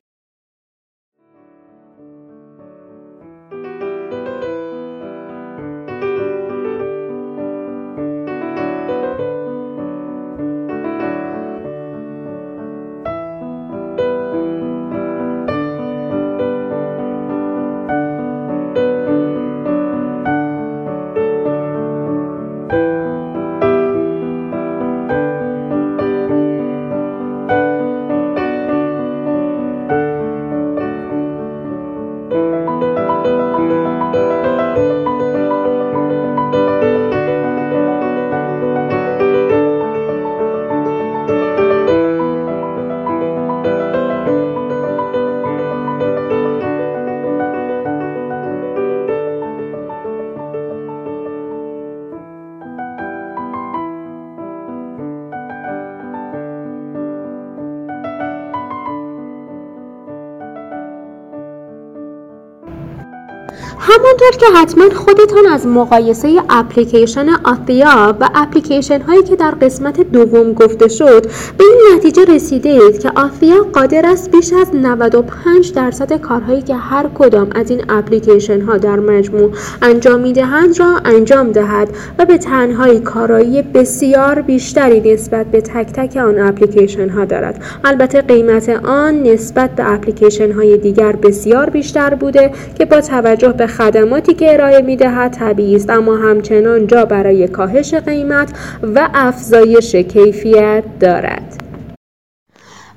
همانطور 63.94 64.30
که 64.40 64.46
حتما 64.56 64.84
خودتان 64.90 65.46
از 65.46 65.66
مقایسه 65.66 66.42
اپلیکیشن 66.50 67.28
آفیا 67.28 68.16
و 68.20 68.28
اپلیکیشن 68.34 69.00
هایی 69.00 69.22
که 69.22 69.36
در 69.36 69.50
قسمت 69.50 70.00
دوم 70.00 70.52
گفته 70.52 70.88
شد 70.88 71.22
به 71.58 71.64
این 71.64 71.96
نتیجه 71.96 72.24
رسیده 72.24 72.68
اید 72.68 72.98
که 72.98 73.10
آفیا 73.16 73.66
قادر 73.72 74.06
است 74.06 74.30
بیش 74.30 74.52
از 74.52 74.74
95 74.74 75.72
درصد 75.72 76.12
کارهایی 76.12 76.62
که 76.62 76.74
هر 76.74 77.06
کدام 77.14 77.50
از 77.54 77.70
این 77.70 77.84
اپلیکیشن 77.88 78.60
ها 78.60 78.76
در 78.76 78.96
مجموع 78.96 79.50
انجام 79.82 80.20
می 80.20 80.32
دهند 80.32 80.80
را 80.80 80.96
انجام 81.04 81.52
دهد 81.52 81.88
و 82.18 82.24
به 82.24 82.38
تنهایی 82.38 83.00
کارایی 83.00 83.62
بسیار 83.62 84.40
بیشتری 84.40 85.12
نسبت 85.12 85.46
به 85.46 85.60
تک 85.60 85.92
تک 85.92 86.16
آن 86.16 86.38
اپلیکیشن 86.38 87.08
ها 87.08 87.24
دارد. 87.24 87.62
البته 87.84 88.20
قیمت 88.22 88.68
آن 88.68 89.22
نسبت 89.22 89.70
به 89.70 89.92
اپلیکیشن 89.92 90.52
های 90.52 90.78
دیگر 90.78 91.12
بسیار 91.12 91.70
بیشتر 91.70 92.14
بوده 92.14 92.50
که 92.78 92.84
با 92.84 93.00
توجه 93.00 93.52
به 93.52 93.66
خدماتی 93.84 94.34
که 94.34 94.52
ارائه 94.52 94.82
می 94.82 94.96
دهد 94.96 95.32
طبیعی 95.32 95.76
است 95.76 95.90
اما 95.90 96.16
همچنان 96.16 96.86
جا 96.86 97.04
برای 97.04 97.48
کاهش 97.48 97.94
قیمت 97.94 98.52
و 98.82 99.08
افزایش 99.14 99.94
کیفیت 99.94 100.84
دارد. 101.00 101.60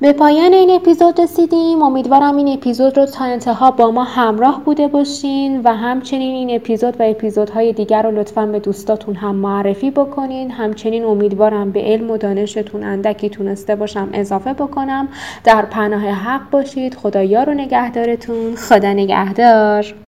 به 0.02 0.14
پایان 0.14 0.54
این 0.54 0.70
اپیزود 0.70 1.22
رسیدیم. 1.22 1.82
امیدوارم 1.82 2.38
این 2.38 2.48
اپیزود 2.48 2.98
رو 2.98 3.06
تا 3.06 3.26
انتها 3.26 3.72
با 3.72 3.92
ما 3.92 4.04
همراه 4.04 4.62
بوده 4.66 4.88
باشین 4.88 5.62
و 5.64 5.74
همچنین 5.74 6.36
این 6.36 6.56
اپیزود 6.56 6.96
و 7.00 7.04
اپیزودهای 7.04 7.74
دیگر 7.74 8.02
رو 8.02 8.20
لطفا 8.20 8.46
به 8.46 8.60
دوستاتون 8.60 9.16
هم 9.16 9.36
معرفی 9.36 9.92
بکنین. 9.92 10.52
همچنین 10.52 11.04
امیدوارم 11.04 11.72
به 11.72 11.82
علم 11.82 12.12
و 12.12 12.18
دانشتون 12.18 12.84
اندکی 12.84 13.30
تونسته 13.30 13.76
باشم 13.76 14.10
اضافه 14.14 14.54
بکنم. 14.54 15.08
در 15.44 15.66
پناه 15.66 16.10
حق 16.10 16.50
باشید. 16.52 16.96
خدایا 16.96 17.44
رو 17.44 17.54
نگهدارتون. 17.54 18.56
خدا 18.56 18.94
نگهدار. 18.94 20.07